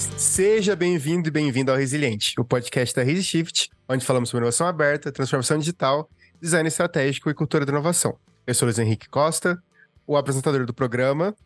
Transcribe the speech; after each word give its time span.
Seja 0.00 0.74
bem-vindo 0.74 1.28
e 1.28 1.30
bem-vindo 1.30 1.70
ao 1.70 1.76
Resiliente, 1.76 2.32
o 2.40 2.44
podcast 2.44 2.94
da 2.94 3.02
ResiShift, 3.02 3.68
onde 3.86 4.02
falamos 4.02 4.30
sobre 4.30 4.44
inovação 4.44 4.66
aberta, 4.66 5.12
transformação 5.12 5.58
digital, 5.58 6.08
design 6.40 6.66
estratégico 6.66 7.28
e 7.28 7.34
cultura 7.34 7.66
da 7.66 7.72
inovação. 7.72 8.16
Eu 8.46 8.54
sou 8.54 8.64
Luiz 8.64 8.78
Henrique 8.78 9.10
Costa, 9.10 9.62
o 10.06 10.16
apresentador 10.16 10.64
do 10.64 10.72
programa, 10.72 11.36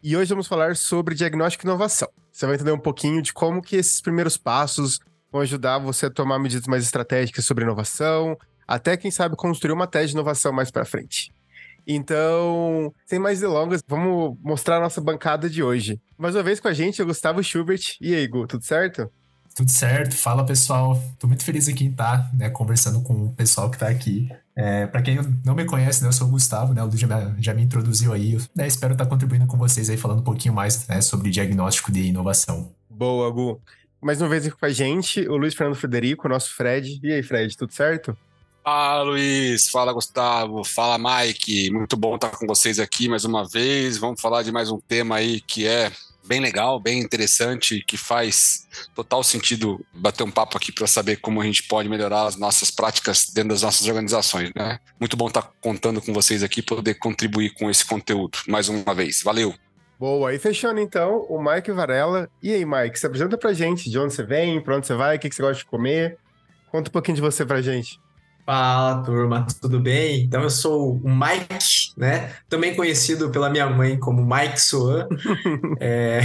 e 0.00 0.16
hoje 0.16 0.28
vamos 0.28 0.46
falar 0.46 0.76
sobre 0.76 1.16
diagnóstico 1.16 1.64
e 1.64 1.68
inovação. 1.68 2.08
Você 2.30 2.46
vai 2.46 2.54
entender 2.54 2.70
um 2.70 2.78
pouquinho 2.78 3.20
de 3.20 3.32
como 3.32 3.60
que 3.60 3.74
esses 3.74 4.00
primeiros 4.00 4.36
passos 4.36 5.00
vão 5.32 5.42
ajudar 5.42 5.78
você 5.78 6.06
a 6.06 6.10
tomar 6.10 6.38
medidas 6.38 6.68
mais 6.68 6.84
estratégicas 6.84 7.44
sobre 7.44 7.64
inovação, 7.64 8.38
até 8.64 8.96
quem 8.96 9.10
sabe 9.10 9.34
construir 9.34 9.72
uma 9.72 9.88
tese 9.88 10.08
de 10.08 10.12
inovação 10.12 10.52
mais 10.52 10.70
para 10.70 10.84
frente. 10.84 11.33
Então, 11.86 12.92
sem 13.06 13.18
mais 13.18 13.40
delongas, 13.40 13.82
vamos 13.86 14.36
mostrar 14.42 14.76
a 14.78 14.80
nossa 14.80 15.00
bancada 15.00 15.48
de 15.48 15.62
hoje. 15.62 16.00
Mais 16.16 16.34
uma 16.34 16.42
vez 16.42 16.60
com 16.60 16.68
a 16.68 16.72
gente, 16.72 17.02
o 17.02 17.06
Gustavo 17.06 17.42
Schubert. 17.42 17.96
E 18.00 18.14
aí, 18.14 18.26
Gu, 18.26 18.46
tudo 18.46 18.64
certo? 18.64 19.10
Tudo 19.54 19.70
certo, 19.70 20.16
fala 20.16 20.44
pessoal. 20.44 21.00
Tô 21.18 21.28
muito 21.28 21.44
feliz 21.44 21.68
aqui 21.68 21.84
em 21.84 21.90
estar 21.90 22.28
né, 22.34 22.50
conversando 22.50 23.00
com 23.02 23.26
o 23.26 23.32
pessoal 23.34 23.70
que 23.70 23.78
tá 23.78 23.88
aqui. 23.88 24.28
É, 24.56 24.86
para 24.86 25.02
quem 25.02 25.18
não 25.44 25.54
me 25.54 25.64
conhece, 25.64 26.02
né, 26.02 26.08
eu 26.08 26.12
sou 26.12 26.26
o 26.26 26.30
Gustavo, 26.30 26.74
né, 26.74 26.82
o 26.82 26.86
Lu 26.86 26.96
já 26.96 27.06
me, 27.06 27.42
já 27.42 27.54
me 27.54 27.62
introduziu 27.62 28.12
aí. 28.12 28.36
Né, 28.54 28.66
espero 28.66 28.94
estar 28.94 29.06
contribuindo 29.06 29.46
com 29.46 29.56
vocês 29.56 29.88
aí, 29.88 29.96
falando 29.96 30.20
um 30.20 30.24
pouquinho 30.24 30.54
mais 30.54 30.88
né, 30.88 31.00
sobre 31.00 31.30
diagnóstico 31.30 31.92
de 31.92 32.02
inovação. 32.02 32.72
Boa, 32.90 33.30
Gu. 33.30 33.60
Mais 34.02 34.20
uma 34.20 34.28
vez 34.28 34.46
aqui 34.46 34.56
com 34.56 34.66
a 34.66 34.70
gente, 34.70 35.20
o 35.28 35.36
Luiz 35.36 35.54
Fernando 35.54 35.76
Frederico, 35.76 36.28
nosso 36.28 36.54
Fred. 36.54 37.00
E 37.02 37.12
aí, 37.12 37.22
Fred, 37.22 37.56
tudo 37.56 37.72
certo? 37.72 38.16
Fala 38.64 39.02
Luiz, 39.02 39.68
fala 39.68 39.92
Gustavo, 39.92 40.64
fala 40.64 40.96
Mike, 40.96 41.70
muito 41.70 41.98
bom 41.98 42.14
estar 42.14 42.30
com 42.30 42.46
vocês 42.46 42.78
aqui 42.78 43.10
mais 43.10 43.22
uma 43.26 43.46
vez. 43.46 43.98
Vamos 43.98 44.18
falar 44.22 44.42
de 44.42 44.50
mais 44.50 44.70
um 44.70 44.80
tema 44.80 45.16
aí 45.16 45.42
que 45.42 45.68
é 45.68 45.92
bem 46.26 46.40
legal, 46.40 46.80
bem 46.80 46.98
interessante, 46.98 47.84
que 47.86 47.98
faz 47.98 48.66
total 48.94 49.22
sentido 49.22 49.84
bater 49.92 50.22
um 50.22 50.30
papo 50.30 50.56
aqui 50.56 50.72
para 50.72 50.86
saber 50.86 51.16
como 51.16 51.42
a 51.42 51.44
gente 51.44 51.64
pode 51.64 51.90
melhorar 51.90 52.24
as 52.24 52.36
nossas 52.36 52.70
práticas 52.70 53.26
dentro 53.34 53.50
das 53.50 53.60
nossas 53.60 53.86
organizações, 53.86 54.50
né? 54.56 54.78
Muito 54.98 55.14
bom 55.14 55.28
estar 55.28 55.42
contando 55.60 56.00
com 56.00 56.14
vocês 56.14 56.42
aqui 56.42 56.62
poder 56.62 56.94
contribuir 56.94 57.50
com 57.50 57.68
esse 57.68 57.84
conteúdo 57.84 58.38
mais 58.48 58.70
uma 58.70 58.94
vez. 58.94 59.20
Valeu. 59.22 59.54
Boa, 60.00 60.32
e 60.32 60.38
fechando 60.38 60.80
então, 60.80 61.26
o 61.28 61.38
Mike 61.38 61.70
Varela. 61.70 62.30
E 62.42 62.50
aí, 62.50 62.64
Mike, 62.64 62.98
se 62.98 63.06
apresenta 63.06 63.36
pra 63.36 63.52
gente 63.52 63.90
de 63.90 63.98
onde 63.98 64.14
você 64.14 64.22
vem, 64.22 64.58
pra 64.58 64.78
onde 64.78 64.86
você 64.86 64.94
vai, 64.94 65.16
o 65.16 65.20
que 65.20 65.30
você 65.30 65.42
gosta 65.42 65.58
de 65.58 65.66
comer. 65.66 66.16
Conta 66.72 66.88
um 66.88 66.92
pouquinho 66.92 67.16
de 67.16 67.20
você 67.20 67.44
pra 67.44 67.60
gente. 67.60 68.02
Fala, 68.46 69.02
turma, 69.02 69.46
tudo 69.58 69.80
bem? 69.80 70.24
Então, 70.24 70.42
eu 70.42 70.50
sou 70.50 70.96
o 70.96 71.10
Mike, 71.10 71.94
né? 71.96 72.30
Também 72.46 72.74
conhecido 72.74 73.30
pela 73.30 73.48
minha 73.48 73.70
mãe 73.70 73.98
como 73.98 74.22
Mike 74.22 74.60
Soan. 74.60 75.08
é... 75.80 76.20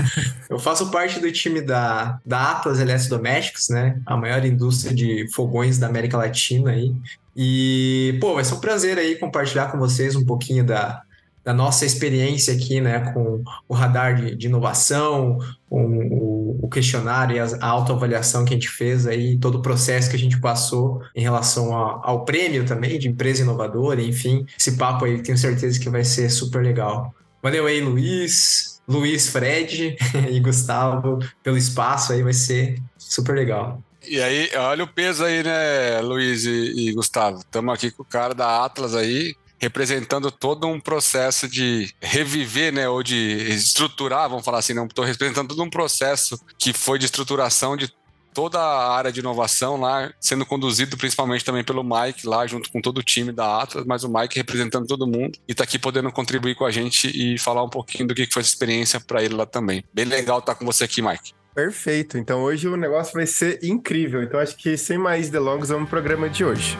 eu 0.50 0.58
faço 0.58 0.90
parte 0.90 1.18
do 1.18 1.32
time 1.32 1.62
da, 1.62 2.18
da 2.26 2.50
Atlas 2.50 2.78
Eletrodomésticos, 2.78 3.70
né? 3.70 3.98
A 4.04 4.16
maior 4.18 4.44
indústria 4.44 4.94
de 4.94 5.26
fogões 5.32 5.78
da 5.78 5.86
América 5.86 6.18
Latina 6.18 6.72
aí. 6.72 6.94
E, 7.34 8.18
pô, 8.20 8.34
vai 8.34 8.44
ser 8.44 8.54
um 8.54 8.60
prazer 8.60 8.98
aí 8.98 9.16
compartilhar 9.16 9.72
com 9.72 9.78
vocês 9.78 10.14
um 10.14 10.26
pouquinho 10.26 10.62
da, 10.62 11.02
da 11.44 11.52
nossa 11.52 11.84
experiência 11.84 12.54
aqui, 12.54 12.80
né, 12.80 13.12
com 13.12 13.42
o 13.68 13.74
radar 13.74 14.14
de, 14.14 14.36
de 14.36 14.46
inovação, 14.46 15.38
com 15.68 15.84
o, 15.84 16.58
o, 16.62 16.68
questionário 16.68 17.36
e 17.36 17.40
a, 17.40 17.66
autoavaliação 17.66 18.44
que 18.44 18.52
a 18.52 18.56
gente 18.56 18.68
fez 18.68 19.06
aí, 19.06 19.36
todo 19.38 19.58
o 19.58 19.62
processo 19.62 20.08
que 20.08 20.16
a 20.16 20.18
gente 20.18 20.40
passou 20.40 21.02
em 21.14 21.22
relação 21.22 21.76
a, 21.76 22.00
ao 22.04 22.24
prêmio 22.24 22.64
também 22.64 22.98
de 22.98 23.08
empresa 23.08 23.42
inovadora, 23.42 24.00
enfim, 24.00 24.46
esse 24.58 24.76
papo 24.76 25.04
aí 25.04 25.22
tenho 25.22 25.36
certeza 25.36 25.78
que 25.80 25.90
vai 25.90 26.04
ser 26.04 26.30
super 26.30 26.62
legal. 26.62 27.12
Valeu 27.42 27.66
aí, 27.66 27.80
Luiz, 27.80 28.80
Luiz, 28.86 29.28
Fred 29.28 29.96
e 30.30 30.40
Gustavo 30.40 31.18
pelo 31.42 31.56
espaço 31.56 32.12
aí, 32.12 32.22
vai 32.22 32.32
ser 32.32 32.80
super 32.96 33.34
legal. 33.34 33.82
E 34.06 34.20
aí, 34.20 34.50
olha 34.56 34.82
o 34.82 34.88
peso 34.88 35.24
aí, 35.24 35.42
né, 35.42 36.00
Luiz 36.00 36.44
e, 36.44 36.88
e 36.88 36.92
Gustavo? 36.92 37.38
Estamos 37.38 37.72
aqui 37.72 37.90
com 37.90 38.02
o 38.02 38.06
cara 38.06 38.34
da 38.34 38.64
Atlas 38.64 38.96
aí, 38.96 39.36
representando 39.62 40.28
todo 40.32 40.66
um 40.66 40.80
processo 40.80 41.48
de 41.48 41.94
reviver, 42.00 42.72
né, 42.72 42.88
ou 42.88 43.00
de 43.00 43.14
estruturar, 43.48 44.28
vamos 44.28 44.44
falar 44.44 44.58
assim, 44.58 44.74
não 44.74 44.86
estou 44.86 45.04
representando 45.04 45.50
todo 45.50 45.62
um 45.62 45.70
processo 45.70 46.36
que 46.58 46.72
foi 46.72 46.98
de 46.98 47.04
estruturação 47.04 47.76
de 47.76 47.88
toda 48.34 48.58
a 48.58 48.96
área 48.96 49.12
de 49.12 49.20
inovação 49.20 49.78
lá, 49.78 50.12
sendo 50.18 50.44
conduzido 50.44 50.96
principalmente 50.96 51.44
também 51.44 51.62
pelo 51.62 51.84
Mike 51.84 52.26
lá, 52.26 52.44
junto 52.44 52.72
com 52.72 52.80
todo 52.80 52.98
o 52.98 53.02
time 53.02 53.30
da 53.30 53.62
Atlas, 53.62 53.84
mas 53.86 54.02
o 54.02 54.12
Mike 54.12 54.36
representando 54.36 54.86
todo 54.86 55.06
mundo 55.06 55.38
e 55.46 55.52
está 55.52 55.62
aqui 55.62 55.78
podendo 55.78 56.10
contribuir 56.10 56.56
com 56.56 56.64
a 56.64 56.70
gente 56.70 57.08
e 57.14 57.38
falar 57.38 57.62
um 57.62 57.70
pouquinho 57.70 58.08
do 58.08 58.14
que 58.14 58.26
foi 58.26 58.40
essa 58.40 58.50
experiência 58.50 58.98
para 58.98 59.22
ele 59.22 59.34
lá 59.34 59.46
também. 59.46 59.84
Bem 59.94 60.06
legal 60.06 60.40
estar 60.40 60.54
tá 60.54 60.58
com 60.58 60.64
você 60.64 60.84
aqui, 60.84 61.00
Mike. 61.00 61.34
Perfeito. 61.54 62.16
Então 62.16 62.42
hoje 62.42 62.66
o 62.66 62.76
negócio 62.76 63.12
vai 63.12 63.26
ser 63.26 63.62
incrível. 63.62 64.22
Então 64.22 64.40
acho 64.40 64.56
que 64.56 64.76
sem 64.76 64.98
mais 64.98 65.28
delongas 65.28 65.68
vamos 65.68 65.88
pro 65.88 66.00
programa 66.00 66.28
de 66.28 66.44
hoje. 66.44 66.76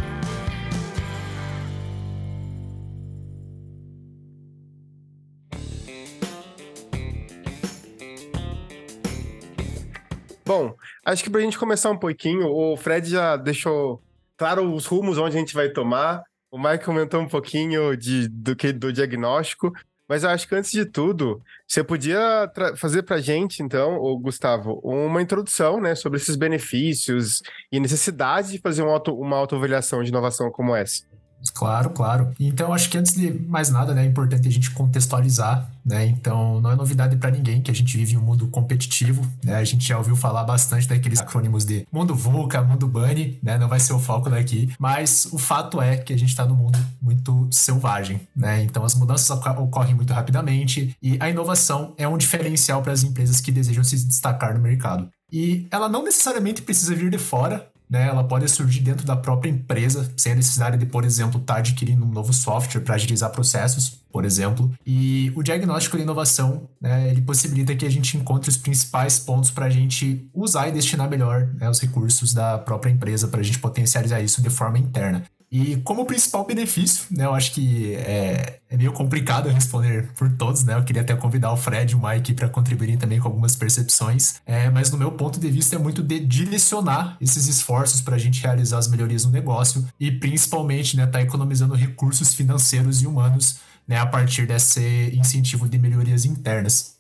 Bom, 10.45 10.75
acho 11.05 11.23
que 11.23 11.31
para 11.31 11.41
a 11.41 11.45
gente 11.45 11.59
começar 11.59 11.91
um 11.91 11.99
pouquinho, 11.99 12.49
o 12.49 12.77
Fred 12.77 13.09
já 13.09 13.37
deixou 13.37 14.03
claro 14.37 14.75
os 14.75 14.87
rumos 14.87 15.19
onde 15.19 15.37
a 15.37 15.41
gente 15.41 15.55
vai 15.55 15.69
tomar. 15.69 16.23
O 16.51 16.59
Mike 16.59 16.85
comentou 16.85 17.21
um 17.21 17.29
pouquinho 17.29 17.97
de, 17.97 18.29
do 18.29 18.57
que 18.57 18.73
do 18.73 18.93
diagnóstico, 18.93 19.73
mas 20.09 20.25
eu 20.25 20.31
acho 20.31 20.47
que 20.47 20.55
antes 20.55 20.71
de 20.71 20.85
tudo, 20.85 21.41
você 21.67 21.83
podia 21.83 22.51
fazer 22.77 23.03
para 23.03 23.17
a 23.17 23.21
gente, 23.21 23.63
então, 23.63 23.97
o 23.97 24.19
Gustavo, 24.19 24.81
uma 24.83 25.23
introdução 25.23 25.81
né, 25.81 25.95
sobre 25.95 26.19
esses 26.19 26.37
benefícios 26.37 27.41
e 27.71 27.81
necessidade 27.81 28.53
de 28.53 28.59
fazer 28.59 28.83
um 28.83 28.91
auto, 28.91 29.15
uma 29.15 29.37
autoavaliação 29.37 30.03
de 30.03 30.11
inovação 30.11 30.51
como 30.51 30.77
essa. 30.77 31.05
Claro, 31.51 31.91
claro. 31.91 32.33
Então, 32.39 32.73
acho 32.73 32.89
que 32.89 32.99
antes 32.99 33.15
de 33.15 33.33
mais 33.33 33.71
nada, 33.71 33.95
né, 33.95 34.05
é 34.05 34.07
importante 34.07 34.47
a 34.47 34.51
gente 34.51 34.71
contextualizar, 34.71 35.71
né? 35.85 36.07
Então, 36.07 36.61
não 36.61 36.71
é 36.71 36.77
novidade 36.77 37.17
para 37.17 37.31
ninguém 37.31 37.61
que 37.61 37.71
a 37.71 37.75
gente 37.75 37.97
vive 37.97 38.15
em 38.15 38.17
um 38.17 38.23
mundo 38.23 38.47
competitivo, 38.49 39.27
né? 39.45 39.57
A 39.57 39.65
gente 39.65 39.87
já 39.87 39.99
ouviu 39.99 40.15
falar 40.15 40.45
bastante 40.45 40.87
daqueles 40.87 41.21
acrônimos 41.21 41.65
de 41.65 41.87
mundo 41.91 42.15
VUCA, 42.15 42.63
mundo 42.63 42.87
Bunny, 42.87 43.39
né? 43.43 43.59
Não 43.59 43.69
vai 43.69 43.81
ser 43.81 43.93
o 43.93 43.99
foco 43.99 44.31
daqui, 44.31 44.73
mas 44.79 45.27
o 45.33 45.39
fato 45.39 45.81
é 45.81 45.97
que 45.97 46.13
a 46.13 46.19
gente 46.19 46.31
está 46.31 46.45
num 46.45 46.55
mundo 46.55 46.79
muito 47.01 47.49
selvagem, 47.51 48.21
né? 48.35 48.63
Então, 48.63 48.85
as 48.85 48.95
mudanças 48.95 49.29
ocorrem 49.31 49.95
muito 49.95 50.13
rapidamente 50.13 50.97
e 51.03 51.17
a 51.19 51.29
inovação 51.29 51.95
é 51.97 52.07
um 52.07 52.17
diferencial 52.17 52.83
para 52.83 52.93
as 52.93 53.03
empresas 53.03 53.41
que 53.41 53.51
desejam 53.51 53.83
se 53.83 53.97
destacar 54.07 54.55
no 54.55 54.61
mercado. 54.61 55.09
E 55.33 55.67
ela 55.71 55.89
não 55.89 56.05
necessariamente 56.05 56.61
precisa 56.61 56.95
vir 56.95 57.11
de 57.11 57.17
fora, 57.17 57.67
né, 57.93 58.09
ela 58.09 58.25
pode 58.25 58.49
surgir 58.49 58.81
dentro 58.81 59.05
da 59.05 59.15
própria 59.15 59.51
empresa, 59.51 60.11
sem 60.17 60.33
a 60.33 60.35
necessidade 60.35 60.79
de, 60.79 60.87
por 60.87 61.05
exemplo, 61.05 61.39
estar 61.39 61.55
tá 61.55 61.59
adquirindo 61.59 62.07
um 62.07 62.09
novo 62.09 62.33
software 62.33 62.81
para 62.81 62.95
agilizar 62.95 63.29
processos, 63.29 64.03
por 64.11 64.25
exemplo. 64.25 64.73
E 64.87 65.31
o 65.37 65.43
diagnóstico 65.43 65.99
de 65.99 66.03
inovação, 66.03 66.71
né, 66.81 67.11
ele 67.11 67.21
possibilita 67.21 67.77
que 67.77 67.85
a 67.85 67.91
gente 67.91 68.17
encontre 68.17 68.49
os 68.49 68.57
principais 68.57 69.19
pontos 69.19 69.51
para 69.51 69.67
a 69.67 69.71
gente 69.71 70.27
usar 70.33 70.69
e 70.69 70.73
destinar 70.73 71.11
melhor 71.11 71.51
né, 71.55 71.69
os 71.69 71.81
recursos 71.81 72.33
da 72.33 72.57
própria 72.57 72.91
empresa 72.91 73.29
para 73.29 73.41
a 73.41 73.45
gente 73.45 73.59
potencializar 73.59 74.23
isso 74.23 74.41
de 74.41 74.49
forma 74.49 74.79
interna. 74.79 75.25
E 75.53 75.77
como 75.83 76.07
principal 76.07 76.47
benefício, 76.47 77.05
né, 77.11 77.27
eu 77.27 77.35
acho 77.35 77.53
que 77.53 77.95
é, 77.97 78.61
é, 78.71 78.77
meio 78.79 78.91
complicado 78.91 79.51
responder 79.51 80.11
por 80.15 80.33
todos, 80.33 80.65
né? 80.65 80.75
Eu 80.75 80.83
queria 80.83 81.03
até 81.03 81.15
convidar 81.15 81.53
o 81.53 81.59
Fred 81.59 81.93
e 81.93 81.95
o 81.95 82.01
Mike 82.03 82.33
para 82.33 82.49
contribuírem 82.49 82.97
também 82.97 83.21
com 83.21 83.29
algumas 83.29 83.55
percepções, 83.55 84.37
é, 84.47 84.71
mas 84.71 84.91
no 84.91 84.97
meu 84.97 85.13
ponto 85.13 85.39
de 85.39 85.51
vista 85.51 85.77
é 85.77 85.79
muito 85.79 86.03
de 86.03 86.21
direcionar 86.21 87.19
esses 87.21 87.49
esforços 87.49 88.01
para 88.01 88.17
a 88.17 88.19
gente 88.19 88.41
realizar 88.41 88.79
as 88.79 88.89
melhorias 88.89 89.27
no 89.27 89.31
negócio 89.31 89.87
e 90.01 90.11
principalmente, 90.11 90.97
né, 90.97 91.07
tá 91.07 91.21
economizando 91.21 91.75
recursos 91.75 92.35
financeiros 92.35 93.03
e 93.03 93.07
humanos, 93.07 93.59
né, 93.87 93.99
a 93.99 94.07
partir 94.07 94.47
desse 94.47 95.15
incentivo 95.15 95.69
de 95.69 95.79
melhorias 95.79 96.25
internas. 96.25 96.97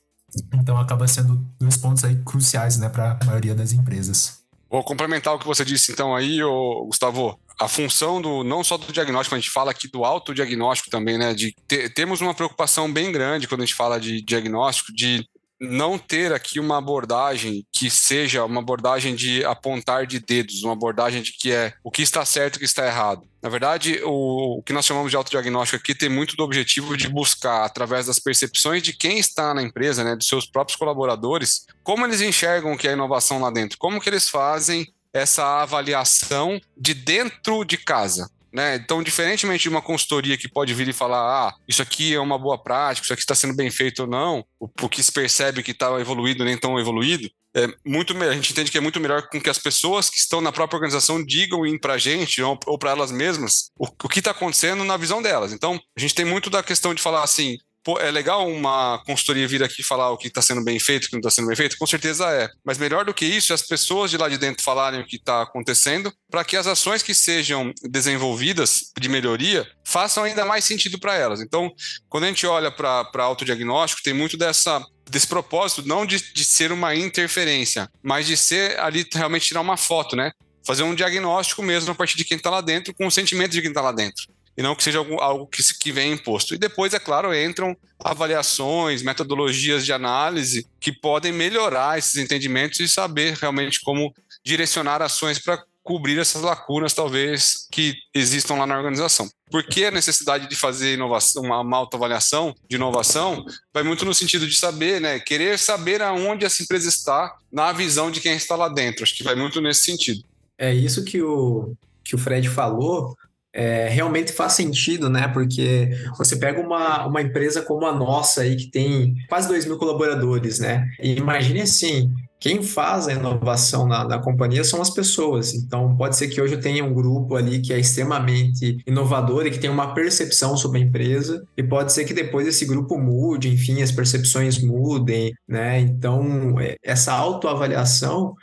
Então 0.53 0.77
acaba 0.77 1.09
sendo 1.09 1.43
dois 1.59 1.79
pontos 1.79 2.05
aí 2.05 2.17
cruciais, 2.23 2.77
né, 2.77 2.91
para 2.91 3.19
a 3.19 3.25
maioria 3.25 3.55
das 3.55 3.73
empresas. 3.73 4.43
Vou 4.71 4.83
complementar 4.83 5.35
o 5.35 5.39
que 5.39 5.47
você 5.47 5.65
disse 5.65 5.93
então 5.93 6.15
aí, 6.15 6.41
Gustavo 6.87 7.39
a 7.63 7.69
função 7.69 8.21
do 8.21 8.43
não 8.43 8.65
só 8.65 8.77
do 8.77 8.93
diagnóstico, 8.93 9.35
a 9.35 9.39
gente 9.39 9.51
fala 9.51 9.71
aqui 9.71 9.87
do 9.87 10.05
autodiagnóstico 10.05 10.91
também, 10.91 11.17
né? 11.17 11.33
De 11.33 11.55
ter, 11.69 11.93
temos 11.95 12.21
uma 12.21 12.35
preocupação 12.35 12.93
bem 12.93 13.13
grande 13.13 13.47
quando 13.47 13.63
a 13.63 13.65
gente 13.65 13.75
fala 13.75 14.01
de 14.01 14.21
diagnóstico, 14.21 14.93
de 14.93 15.25
não 15.61 15.97
ter 15.97 16.33
aqui 16.33 16.59
uma 16.59 16.79
abordagem 16.79 17.65
que 17.71 17.89
seja 17.89 18.45
uma 18.45 18.61
abordagem 18.61 19.15
de 19.15 19.45
apontar 19.45 20.07
de 20.09 20.19
dedos, 20.19 20.65
uma 20.65 20.73
abordagem 20.73 21.23
de 21.23 21.33
que 21.33 21.53
é 21.53 21.73
o 21.85 21.91
que 21.91 22.03
está 22.03 22.25
certo 22.25 22.57
e 22.57 22.57
o 22.57 22.59
que 22.59 22.65
está 22.65 22.85
errado. 22.85 23.23
Na 23.41 23.49
verdade, 23.49 24.01
o, 24.03 24.59
o 24.59 24.63
que 24.63 24.73
nós 24.73 24.85
chamamos 24.85 25.13
de 25.13 25.17
autodiagnóstico 25.17 25.77
aqui 25.77 25.95
tem 25.95 26.09
muito 26.09 26.35
do 26.35 26.43
objetivo 26.43 26.97
de 26.97 27.09
buscar, 27.09 27.65
através 27.65 28.07
das 28.07 28.19
percepções 28.19 28.83
de 28.83 28.93
quem 28.93 29.19
está 29.19 29.55
na 29.55 29.63
empresa, 29.63 30.03
né, 30.03 30.17
dos 30.17 30.27
seus 30.27 30.47
próprios 30.47 30.77
colaboradores, 30.77 31.65
como 31.85 32.05
eles 32.05 32.21
enxergam 32.21 32.77
que 32.77 32.89
é 32.89 32.93
inovação 32.93 33.41
lá 33.41 33.51
dentro, 33.51 33.79
como 33.79 34.01
que 34.01 34.09
eles 34.09 34.29
fazem 34.29 34.93
essa 35.13 35.63
avaliação 35.63 36.61
de 36.77 36.95
dentro 36.95 37.65
de 37.65 37.77
casa. 37.77 38.31
Né? 38.53 38.77
Então, 38.77 39.03
diferentemente 39.03 39.63
de 39.63 39.69
uma 39.71 39.81
consultoria 39.81 40.37
que 40.37 40.49
pode 40.49 40.75
vir 40.75 40.87
e 40.87 40.93
falar, 40.93 41.49
ah, 41.49 41.55
isso 41.67 41.81
aqui 41.81 42.15
é 42.15 42.21
uma 42.21 42.39
boa 42.39 42.63
prática, 42.63 43.05
isso 43.05 43.13
aqui 43.13 43.23
está 43.23 43.35
sendo 43.35 43.55
bem 43.55 43.71
feito 43.71 44.01
ou 44.01 44.07
não, 44.07 44.45
o, 44.61 44.89
que 44.89 45.03
se 45.03 45.11
percebe 45.11 45.63
que 45.63 45.71
está 45.71 45.99
evoluído 45.99 46.45
nem 46.45 46.59
tão 46.59 46.79
evoluído, 46.79 47.31
é 47.55 47.67
muito 47.85 48.17
a 48.17 48.33
gente 48.33 48.53
entende 48.53 48.71
que 48.71 48.79
é 48.79 48.81
muito 48.81 49.01
melhor 49.01 49.29
com 49.29 49.41
que 49.41 49.49
as 49.49 49.59
pessoas 49.59 50.09
que 50.09 50.17
estão 50.17 50.41
na 50.41 50.53
própria 50.53 50.77
organização 50.77 51.25
digam 51.25 51.63
para 51.79 51.95
a 51.95 51.99
gente 51.99 52.43
ou, 52.43 52.59
ou 52.67 52.79
para 52.79 52.91
elas 52.91 53.11
mesmas 53.11 53.71
o, 53.79 53.87
o 53.87 54.09
que 54.09 54.19
está 54.19 54.31
acontecendo 54.31 54.85
na 54.85 54.97
visão 54.97 55.23
delas. 55.23 55.53
Então, 55.53 55.81
a 55.97 56.01
gente 56.01 56.15
tem 56.15 56.25
muito 56.25 56.51
da 56.51 56.63
questão 56.63 56.95
de 56.95 57.03
falar 57.03 57.23
assim, 57.23 57.59
É 57.99 58.11
legal 58.11 58.49
uma 58.49 59.03
consultoria 59.05 59.49
vir 59.49 59.63
aqui 59.63 59.83
falar 59.83 60.11
o 60.11 60.17
que 60.17 60.29
está 60.29 60.41
sendo 60.41 60.63
bem 60.63 60.79
feito, 60.79 61.05
o 61.05 61.09
que 61.09 61.15
não 61.15 61.21
está 61.21 61.31
sendo 61.31 61.49
bem 61.49 61.57
feito? 61.57 61.77
Com 61.77 61.87
certeza 61.87 62.31
é. 62.31 62.49
Mas 62.65 62.79
melhor 62.79 63.05
do 63.05 63.13
que 63.13 63.25
isso, 63.25 63.53
é 63.53 63.55
as 63.55 63.63
pessoas 63.63 64.11
de 64.11 64.17
lá 64.17 64.29
de 64.29 64.39
dentro 64.39 64.63
falarem 64.63 65.01
o 65.01 65.07
que 65.07 65.17
está 65.17 65.43
acontecendo, 65.43 66.13
para 66.31 66.45
que 66.45 66.57
as 66.57 66.67
ações 66.67 67.03
que 67.03 67.15
sejam 67.15 67.73
desenvolvidas 67.83 68.93
de 68.99 69.09
melhoria 69.09 69.69
façam 69.85 70.23
ainda 70.23 70.45
mais 70.45 70.65
sentido 70.65 70.99
para 70.99 71.17
elas. 71.17 71.41
Então, 71.41 71.73
quando 72.09 72.25
a 72.25 72.29
gente 72.29 72.47
olha 72.47 72.71
para 72.71 73.25
autodiagnóstico, 73.25 74.03
tem 74.03 74.15
muito 74.15 74.37
dessa 74.37 74.81
desse 75.11 75.27
propósito, 75.27 75.87
não 75.87 76.07
de, 76.07 76.33
de 76.33 76.45
ser 76.45 76.73
uma 76.73 76.95
interferência, 76.95 77.91
mas 78.03 78.27
de 78.27 78.35
ser 78.35 78.79
ali 78.81 79.07
realmente 79.13 79.49
tirar 79.49 79.61
uma 79.61 79.77
foto, 79.77 80.17
né? 80.17 80.31
Fazer 80.65 80.85
um 80.85 80.95
diagnóstico 80.95 81.63
mesmo 81.63 81.91
a 81.91 81.95
partir 81.95 82.17
de 82.17 82.25
quem 82.25 82.37
está 82.39 82.49
lá 82.49 82.63
dentro, 82.63 82.95
com 82.95 83.07
o 83.07 83.11
sentimento 83.11 83.51
de 83.51 83.61
quem 83.61 83.71
está 83.71 83.83
lá 83.83 83.93
dentro 83.93 84.25
e 84.57 84.63
não 84.63 84.75
que 84.75 84.83
seja 84.83 84.99
algo, 84.99 85.21
algo 85.21 85.47
que, 85.47 85.63
que 85.79 85.93
vem 85.93 86.13
imposto. 86.13 86.55
E 86.55 86.59
depois, 86.59 86.93
é 86.95 86.99
claro, 86.99 87.35
entram 87.35 87.77
avaliações, 87.99 89.03
metodologias 89.03 89.85
de 89.85 89.93
análise 89.93 90.67
que 90.81 90.93
podem 90.93 91.33
melhorar 91.33 91.99
esses 91.99 92.17
entendimentos 92.17 92.81
e 92.81 92.89
saber 92.89 93.35
realmente 93.35 93.81
como 93.81 94.13
direcionar 94.45 95.01
ações 95.01 95.39
para 95.39 95.63
cobrir 95.83 96.19
essas 96.19 96.43
lacunas, 96.43 96.95
talvez, 96.95 97.67
que 97.71 97.95
existam 98.15 98.55
lá 98.55 98.67
na 98.67 98.77
organização. 98.77 99.29
Por 99.51 99.65
que 99.65 99.85
a 99.85 99.91
necessidade 99.91 100.49
de 100.49 100.55
fazer 100.55 100.95
inovação, 100.95 101.43
uma 101.43 101.77
autoavaliação 101.77 102.55
de 102.69 102.77
inovação? 102.77 103.45
Vai 103.75 103.83
muito 103.83 104.05
no 104.05 104.15
sentido 104.15 104.47
de 104.47 104.57
saber, 104.57 105.01
né? 105.01 105.19
Querer 105.19 105.59
saber 105.59 106.01
aonde 106.01 106.45
essa 106.45 106.63
empresa 106.63 106.89
está 106.89 107.35
na 107.51 107.73
visão 107.73 108.11
de 108.11 108.21
quem 108.21 108.37
está 108.37 108.55
lá 108.55 108.69
dentro. 108.69 109.03
Acho 109.03 109.15
que 109.15 109.25
vai 109.25 109.35
muito 109.35 109.61
nesse 109.61 109.83
sentido. 109.85 110.23
É 110.57 110.73
isso 110.73 111.05
que 111.05 111.21
o, 111.21 111.75
que 112.05 112.15
o 112.15 112.19
Fred 112.19 112.49
falou 112.49 113.17
é, 113.53 113.89
realmente 113.89 114.33
faz 114.33 114.55
sentido, 114.55 115.09
né? 115.09 115.29
Porque 115.29 115.91
você 116.17 116.37
pega 116.37 116.61
uma, 116.61 117.07
uma 117.07 117.23
empresa 117.23 117.63
como 117.63 117.87
a 117.87 117.93
nossa 117.93 118.43
aí, 118.43 118.57
que 118.57 118.71
tem 118.71 119.15
quase 119.29 119.49
2 119.49 119.67
mil 119.67 119.77
colaboradores, 119.77 120.59
né? 120.59 120.89
E 121.01 121.15
imagine 121.17 121.63
assim, 121.63 122.11
quem 122.43 122.61
faz 122.61 123.07
a 123.07 123.13
inovação 123.13 123.87
na, 123.87 124.05
na, 124.05 124.19
companhia 124.19 124.65
são 124.65 124.83
as 124.83 124.91
pessoas. 124.91 125.55
Então, 125.55 125.97
pode 125.97 126.17
ser 126.17 126.27
que 126.27 126.41
hoje 126.41 126.55
eu 126.55 126.61
tenha 126.61 126.85
um 126.85 126.93
grupo 126.93 127.37
ali 127.37 127.61
que 127.61 127.73
é 127.73 127.79
extremamente 127.79 128.79
inovador 128.85 129.47
e 129.47 129.51
que 129.53 129.61
tem 129.61 129.71
uma 129.71 129.95
percepção 129.95 130.57
sobre 130.57 130.81
a 130.81 130.83
empresa, 130.83 131.45
e 131.57 131.63
pode 131.63 131.93
ser 131.93 132.05
que 132.05 132.13
depois 132.13 132.45
esse 132.49 132.67
grupo 132.67 132.99
mude, 132.99 133.49
enfim, 133.49 133.81
as 133.81 133.93
percepções 133.93 134.61
mudem, 134.61 135.33
né? 135.49 135.79
Então, 135.79 136.59
é, 136.59 136.75
essa 136.83 137.13
autoavaliação 137.13 138.35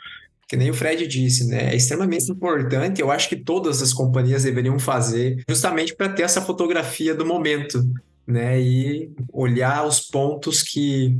que 0.50 0.56
nem 0.56 0.68
o 0.68 0.74
Fred 0.74 1.06
disse, 1.06 1.46
né? 1.46 1.70
É 1.72 1.76
extremamente 1.76 2.28
importante. 2.28 3.00
Eu 3.00 3.12
acho 3.12 3.28
que 3.28 3.36
todas 3.36 3.80
as 3.80 3.92
companhias 3.92 4.42
deveriam 4.42 4.80
fazer, 4.80 5.44
justamente 5.48 5.94
para 5.94 6.08
ter 6.08 6.22
essa 6.22 6.42
fotografia 6.42 7.14
do 7.14 7.24
momento, 7.24 7.80
né? 8.26 8.60
E 8.60 9.12
olhar 9.32 9.86
os 9.86 10.00
pontos 10.00 10.60
que 10.60 11.16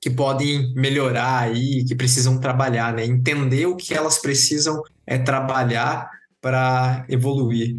que 0.00 0.08
podem 0.08 0.72
melhorar 0.72 1.40
aí, 1.40 1.84
que 1.84 1.94
precisam 1.94 2.40
trabalhar, 2.40 2.94
né? 2.94 3.04
Entender 3.04 3.66
o 3.66 3.76
que 3.76 3.92
elas 3.92 4.18
precisam 4.18 4.82
é 5.06 5.18
trabalhar 5.18 6.08
para 6.40 7.04
evoluir. 7.10 7.76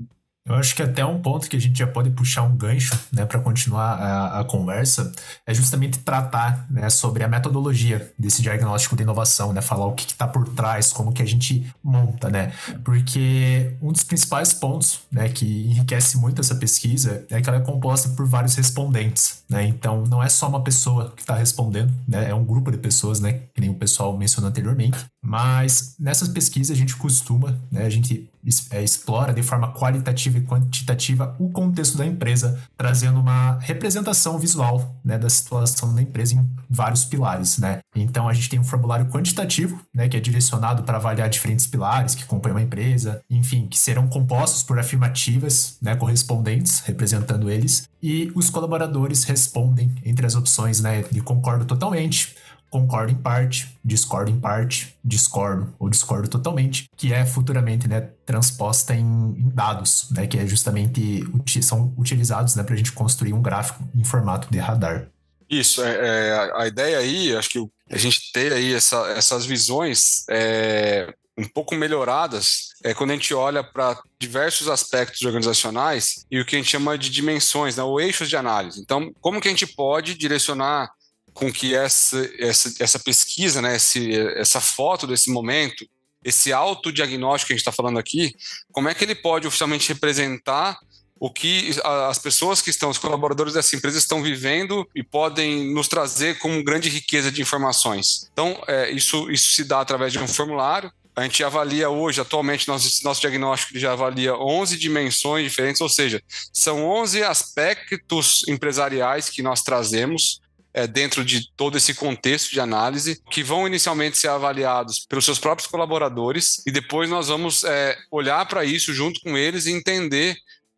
Eu 0.52 0.58
acho 0.58 0.76
que 0.76 0.82
até 0.82 1.06
um 1.06 1.22
ponto 1.22 1.50
que 1.50 1.56
a 1.56 1.60
gente 1.60 1.80
já 1.80 1.88
pode 1.88 2.10
puxar 2.12 2.44
um 2.44 2.58
gancho, 2.58 3.00
né, 3.10 3.26
para 3.26 3.40
continuar 3.40 3.94
a, 3.94 4.42
a, 4.42 4.44
conversa, 4.44 5.10
é 5.48 5.54
justamente 5.54 6.00
tratar, 6.00 6.66
né, 6.70 6.90
sobre 6.90 7.24
a 7.24 7.28
metodologia 7.28 8.12
desse 8.20 8.42
diagnóstico 8.42 8.98
de 8.98 9.04
inovação, 9.04 9.54
né, 9.54 9.62
falar 9.62 9.86
o 9.86 9.94
que 9.94 10.06
está 10.06 10.28
por 10.28 10.50
trás, 10.50 10.92
como 10.92 11.14
que 11.14 11.22
a 11.22 11.26
gente 11.26 11.74
monta, 11.82 12.30
né, 12.30 12.52
porque 12.84 13.78
um 13.82 13.94
dos 13.94 14.04
principais 14.04 14.54
pontos, 14.54 15.00
né, 15.10 15.30
que 15.30 15.46
enriquece 15.46 16.18
muito 16.18 16.42
essa 16.42 16.56
pesquisa 16.56 17.26
é 17.30 17.40
que 17.40 17.48
ela 17.48 17.60
é 17.60 17.62
composta 17.62 18.10
por 18.10 18.26
vários 18.26 18.56
respondentes, 18.56 19.44
né, 19.50 19.64
então 19.66 20.06
não 20.06 20.22
é 20.22 20.28
só 20.28 20.50
uma 20.50 20.62
pessoa 20.62 21.14
que 21.16 21.22
está 21.22 21.34
respondendo, 21.34 21.94
né, 22.06 22.30
é 22.30 22.36
um 22.36 22.44
grupo 22.44 22.70
de 22.72 22.78
pessoas, 22.78 23.22
né, 23.22 23.40
que 23.54 23.62
nem 23.62 23.70
o 23.70 23.76
pessoal 23.76 24.18
mencionou 24.18 24.50
anteriormente, 24.50 24.98
mas 25.24 25.96
nessas 25.98 26.28
pesquisas 26.28 26.76
a 26.76 26.78
gente 26.78 26.98
costuma, 26.98 27.58
né, 27.72 27.86
a 27.86 27.90
gente 27.90 28.30
explora 28.44 29.34
de 29.34 29.44
forma 29.44 29.72
qualitativa 29.74 30.38
e 30.38 30.42
quantitativa 30.42 31.36
o 31.40 31.50
contexto 31.50 31.98
da 31.98 32.06
empresa, 32.06 32.60
trazendo 32.78 33.20
uma 33.20 33.58
representação 33.60 34.38
visual 34.38 34.96
né, 35.04 35.18
da 35.18 35.30
situação 35.30 35.94
da 35.94 36.02
empresa 36.02 36.36
em 36.36 36.50
vários 36.70 37.06
pilares. 37.06 37.58
Né? 37.58 37.80
Então 37.96 38.28
a 38.28 38.34
gente 38.34 38.50
tem 38.50 38.60
um 38.60 38.64
formulário 38.64 39.08
quantitativo, 39.08 39.80
né, 39.94 40.08
que 40.08 40.18
é 40.18 40.20
direcionado 40.20 40.84
para 40.84 40.98
avaliar 40.98 41.30
diferentes 41.30 41.68
pilares 41.68 42.16
que 42.16 42.26
compõem 42.26 42.52
uma 42.52 42.62
empresa, 42.62 43.22
enfim, 43.30 43.68
que 43.68 43.78
serão 43.78 44.08
compostos 44.08 44.64
por 44.64 44.80
afirmativas 44.80 45.78
né, 45.82 45.96
correspondentes, 45.96 46.80
representando 46.82 47.50
eles, 47.50 47.90
e 48.02 48.32
os 48.36 48.50
colaboradores 48.50 49.24
respondem 49.24 49.94
entre 50.04 50.26
as 50.26 50.36
opções 50.36 50.82
né, 50.82 51.04
de 51.12 51.22
concordo 51.22 51.66
totalmente, 51.66 52.36
concordo 52.72 53.12
em 53.12 53.16
parte, 53.16 53.78
discordo 53.84 54.32
em 54.32 54.40
parte, 54.40 54.98
discordo 55.04 55.76
ou 55.78 55.90
discordo 55.90 56.30
totalmente, 56.30 56.90
que 56.96 57.14
é 57.14 57.26
futuramente 57.26 57.86
né, 57.86 58.10
transposta 58.26 58.96
em, 58.96 59.04
em 59.04 59.50
dados, 59.50 60.08
né, 60.10 60.26
que 60.26 60.38
é 60.38 60.48
justamente 60.48 61.22
são 61.62 61.94
utilizados 61.98 62.56
né, 62.56 62.64
para 62.64 62.74
a 62.74 62.78
gente 62.78 62.94
construir 62.94 63.34
um 63.34 63.42
gráfico 63.42 63.84
em 63.94 64.06
formato 64.06 64.48
de 64.50 64.58
radar. 64.58 65.10
Isso, 65.50 65.84
é, 65.84 65.90
é, 65.92 66.52
a 66.56 66.66
ideia 66.66 66.98
aí, 67.00 67.36
acho 67.36 67.50
que 67.50 67.60
a 67.90 67.98
gente 67.98 68.32
ter 68.32 68.54
aí 68.54 68.74
essa, 68.74 69.06
essas 69.18 69.46
visões 69.46 70.24
é, 70.30 71.14
um 71.38 71.46
pouco 71.46 71.76
melhoradas 71.76 72.70
é 72.86 72.94
quando 72.94 73.12
a 73.12 73.16
gente 73.16 73.34
olha 73.34 73.62
para 73.62 74.02
diversos 74.18 74.70
aspectos 74.70 75.24
organizacionais 75.24 76.26
e 76.32 76.40
o 76.40 76.46
que 76.46 76.56
a 76.56 76.60
gente 76.60 76.72
chama 76.72 76.98
de 76.98 77.10
dimensões, 77.10 77.76
né, 77.76 77.84
ou 77.84 78.00
eixos 78.00 78.30
de 78.30 78.38
análise. 78.38 78.80
Então, 78.80 79.12
como 79.20 79.42
que 79.42 79.50
a 79.50 79.52
gente 79.52 79.68
pode 79.68 80.16
direcionar 80.16 80.90
com 81.34 81.52
que 81.52 81.74
essa, 81.74 82.30
essa, 82.38 82.74
essa 82.80 83.00
pesquisa, 83.00 83.62
né, 83.62 83.76
esse, 83.76 84.12
essa 84.36 84.60
foto 84.60 85.08
desse 85.08 85.32
momento, 85.32 85.86
esse 86.24 86.54
autodiagnóstico 86.54 87.48
que 87.48 87.54
a 87.54 87.56
gente 87.56 87.62
está 87.62 87.72
falando 87.72 87.98
aqui, 87.98 88.34
como 88.72 88.90
é 88.90 88.94
que 88.94 89.04
ele 89.04 89.16
pode 89.16 89.48
oficialmente 89.48 89.88
representar 89.90 90.78
o 91.22 91.30
que 91.30 91.70
as 91.84 92.18
pessoas 92.18 92.64
que 92.64 92.72
estão, 92.72 92.90
os 92.90 92.98
colaboradores 92.98 93.54
dessa 93.54 93.76
empresa 93.76 94.00
estão 94.00 94.24
vivendo 94.24 94.90
e 94.96 95.04
podem 95.04 95.72
nos 95.72 95.88
trazer 95.88 96.40
como 96.40 96.64
grande 96.64 96.90
riqueza 96.90 97.32
de 97.32 97.44
informações. 97.44 98.28
Então, 98.34 98.60
é, 98.68 98.90
isso, 98.90 99.30
isso 99.30 99.54
se 99.54 99.64
dá 99.64 99.82
através 99.82 100.12
de 100.12 100.18
um 100.18 100.28
formulário. 100.28 100.92
A 101.16 101.22
gente 101.22 101.44
avalia 101.44 101.92
hoje, 101.92 102.20
atualmente, 102.20 102.68
nosso, 102.68 103.04
nosso 103.04 103.22
diagnóstico 103.22 103.78
já 103.78 103.92
avalia 103.92 104.36
11 104.36 104.80
dimensões 104.80 105.44
diferentes, 105.44 105.80
ou 105.80 105.90
seja, 105.90 106.24
são 106.52 106.84
11 106.86 107.22
aspectos 107.22 108.42
empresariais 108.48 109.30
que 109.30 109.44
nós 109.44 109.62
trazemos 109.62 110.42
é, 110.74 110.88
dentro 110.88 111.24
de 111.24 111.50
todo 111.56 111.78
esse 111.78 111.94
contexto 111.94 112.52
de 112.52 112.60
análise, 112.60 113.22
que 113.30 113.44
vão 113.44 113.68
inicialmente 113.68 114.18
ser 114.18 114.30
avaliados 114.30 115.06
pelos 115.08 115.26
seus 115.26 115.40
próprios 115.40 115.70
colaboradores, 115.70 116.62
e 116.66 116.72
depois 116.72 117.10
nós 117.10 117.28
vamos 117.28 117.64
é, 117.64 117.98
olhar 118.10 118.46
para 118.48 118.64
isso 118.64 118.94
junto 118.94 119.20
com 119.22 119.38
eles 119.38 119.66
e 119.66 119.72
entender 119.72 120.36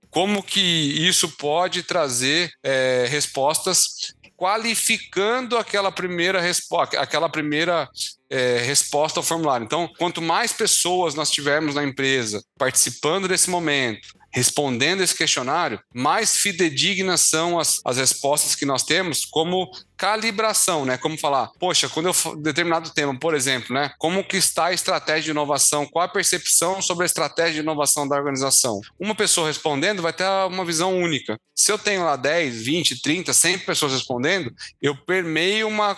como 0.09 0.43
que 0.43 0.59
isso 0.59 1.27
pode 1.37 1.83
trazer 1.83 2.51
é, 2.63 3.07
respostas 3.09 4.13
qualificando 4.35 5.57
aquela 5.57 5.91
primeira 5.91 6.41
resposta, 6.41 6.99
aquela 6.99 7.29
primeira 7.29 7.89
é, 8.33 8.57
resposta 8.63 9.19
ao 9.19 9.23
formulário. 9.23 9.63
Então, 9.63 9.87
quanto 9.99 10.21
mais 10.21 10.51
pessoas 10.51 11.13
nós 11.13 11.29
tivermos 11.29 11.75
na 11.75 11.83
empresa 11.83 12.43
participando 12.57 13.27
desse 13.27 13.47
momento, 13.47 14.07
respondendo 14.33 15.03
esse 15.03 15.15
questionário, 15.15 15.79
mais 15.93 16.35
fidedignas 16.35 17.21
são 17.21 17.59
as, 17.59 17.79
as 17.85 17.97
respostas 17.97 18.55
que 18.55 18.65
nós 18.65 18.81
temos 18.81 19.23
como 19.23 19.69
calibração, 19.95 20.83
né? 20.83 20.97
Como 20.97 21.17
falar, 21.17 21.51
poxa, 21.59 21.87
quando 21.87 22.07
eu 22.07 22.35
determinado 22.37 22.89
tema, 22.89 23.17
por 23.17 23.35
exemplo, 23.35 23.75
né? 23.75 23.91
Como 23.99 24.23
que 24.23 24.37
está 24.37 24.65
a 24.65 24.73
estratégia 24.73 25.25
de 25.25 25.29
inovação? 25.29 25.85
Qual 25.85 26.03
a 26.03 26.09
percepção 26.09 26.81
sobre 26.81 27.03
a 27.03 27.05
estratégia 27.05 27.53
de 27.53 27.59
inovação 27.59 28.07
da 28.07 28.15
organização? 28.15 28.81
Uma 28.99 29.13
pessoa 29.13 29.47
respondendo 29.47 30.01
vai 30.01 30.11
ter 30.11 30.27
uma 30.47 30.65
visão 30.65 30.97
única. 30.97 31.39
Se 31.55 31.71
eu 31.71 31.77
tenho 31.77 32.03
lá 32.03 32.15
10, 32.15 32.63
20, 32.63 33.01
30, 33.03 33.31
100 33.31 33.59
pessoas 33.59 33.93
respondendo, 33.93 34.51
eu 34.81 34.95
permeio 34.95 35.67
uma 35.67 35.95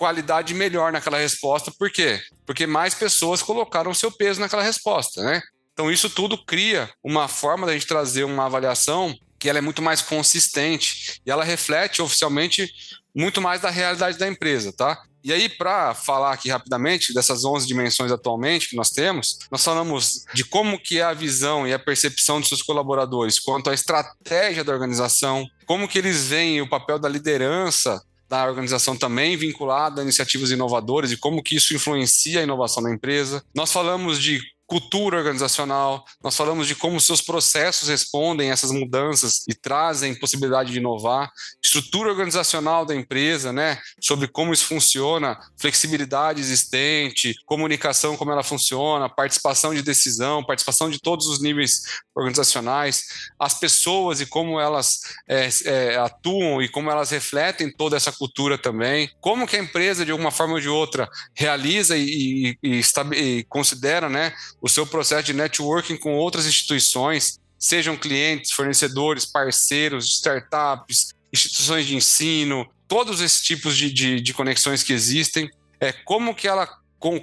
qualidade 0.00 0.54
melhor 0.54 0.90
naquela 0.90 1.18
resposta. 1.18 1.70
Por 1.78 1.90
quê? 1.90 2.18
Porque 2.46 2.66
mais 2.66 2.94
pessoas 2.94 3.42
colocaram 3.42 3.92
seu 3.92 4.10
peso 4.10 4.40
naquela 4.40 4.62
resposta, 4.62 5.22
né? 5.22 5.42
Então, 5.74 5.92
isso 5.92 6.08
tudo 6.08 6.42
cria 6.42 6.90
uma 7.04 7.28
forma 7.28 7.66
da 7.66 7.74
gente 7.74 7.86
trazer 7.86 8.24
uma 8.24 8.46
avaliação 8.46 9.14
que 9.38 9.46
ela 9.46 9.58
é 9.58 9.62
muito 9.62 9.82
mais 9.82 10.00
consistente 10.00 11.20
e 11.24 11.30
ela 11.30 11.44
reflete 11.44 12.00
oficialmente 12.00 12.72
muito 13.14 13.42
mais 13.42 13.60
da 13.60 13.68
realidade 13.68 14.16
da 14.16 14.26
empresa, 14.26 14.72
tá? 14.72 14.98
E 15.22 15.34
aí, 15.34 15.50
para 15.50 15.92
falar 15.92 16.32
aqui 16.32 16.48
rapidamente 16.48 17.12
dessas 17.12 17.44
11 17.44 17.66
dimensões 17.66 18.10
atualmente 18.10 18.70
que 18.70 18.76
nós 18.76 18.88
temos, 18.88 19.38
nós 19.50 19.62
falamos 19.62 20.24
de 20.32 20.44
como 20.44 20.80
que 20.80 20.98
é 20.98 21.02
a 21.02 21.12
visão 21.12 21.68
e 21.68 21.74
a 21.74 21.78
percepção 21.78 22.40
dos 22.40 22.48
seus 22.48 22.62
colaboradores 22.62 23.38
quanto 23.38 23.68
à 23.68 23.74
estratégia 23.74 24.64
da 24.64 24.72
organização, 24.72 25.46
como 25.66 25.86
que 25.86 25.98
eles 25.98 26.28
veem 26.28 26.62
o 26.62 26.68
papel 26.68 26.98
da 26.98 27.08
liderança 27.08 28.02
da 28.30 28.46
organização 28.46 28.96
também 28.96 29.36
vinculada 29.36 30.00
a 30.00 30.04
iniciativas 30.04 30.52
inovadoras 30.52 31.10
e 31.10 31.16
como 31.16 31.42
que 31.42 31.56
isso 31.56 31.74
influencia 31.74 32.38
a 32.38 32.42
inovação 32.44 32.80
da 32.80 32.92
empresa. 32.92 33.42
Nós 33.52 33.72
falamos 33.72 34.22
de 34.22 34.40
cultura 34.70 35.18
organizacional, 35.18 36.04
nós 36.22 36.36
falamos 36.36 36.68
de 36.68 36.76
como 36.76 37.00
seus 37.00 37.20
processos 37.20 37.88
respondem 37.88 38.50
a 38.50 38.52
essas 38.52 38.70
mudanças 38.70 39.42
e 39.48 39.52
trazem 39.52 40.14
possibilidade 40.14 40.70
de 40.70 40.78
inovar, 40.78 41.28
estrutura 41.60 42.08
organizacional 42.08 42.86
da 42.86 42.94
empresa, 42.94 43.52
né, 43.52 43.80
sobre 44.00 44.28
como 44.28 44.52
isso 44.52 44.66
funciona, 44.66 45.36
flexibilidade 45.58 46.40
existente, 46.40 47.34
comunicação 47.46 48.16
como 48.16 48.30
ela 48.30 48.44
funciona, 48.44 49.08
participação 49.08 49.74
de 49.74 49.82
decisão, 49.82 50.44
participação 50.44 50.88
de 50.88 51.00
todos 51.00 51.26
os 51.26 51.42
níveis 51.42 51.82
organizacionais, 52.14 53.30
as 53.40 53.54
pessoas 53.54 54.20
e 54.20 54.26
como 54.26 54.60
elas 54.60 55.00
é, 55.28 55.48
é, 55.64 55.96
atuam 55.96 56.62
e 56.62 56.68
como 56.68 56.88
elas 56.92 57.10
refletem 57.10 57.72
toda 57.72 57.96
essa 57.96 58.12
cultura 58.12 58.56
também, 58.56 59.10
como 59.20 59.48
que 59.48 59.56
a 59.56 59.60
empresa 59.60 60.04
de 60.04 60.12
alguma 60.12 60.30
forma 60.30 60.54
ou 60.54 60.60
de 60.60 60.68
outra 60.68 61.08
realiza 61.34 61.96
e, 61.96 62.56
e, 62.62 62.80
e, 62.80 62.82
e 63.16 63.44
considera, 63.48 64.08
né, 64.08 64.32
o 64.60 64.68
seu 64.68 64.86
processo 64.86 65.24
de 65.24 65.32
networking 65.32 65.96
com 65.96 66.16
outras 66.16 66.46
instituições, 66.46 67.38
sejam 67.58 67.96
clientes, 67.96 68.52
fornecedores, 68.52 69.26
parceiros, 69.26 70.16
startups, 70.16 71.14
instituições 71.32 71.86
de 71.86 71.96
ensino, 71.96 72.66
todos 72.88 73.20
esses 73.20 73.42
tipos 73.42 73.76
de, 73.76 73.92
de, 73.92 74.20
de 74.20 74.34
conexões 74.34 74.82
que 74.82 74.92
existem, 74.92 75.48
é 75.80 75.92
como 75.92 76.34
que 76.34 76.48
ela 76.48 76.68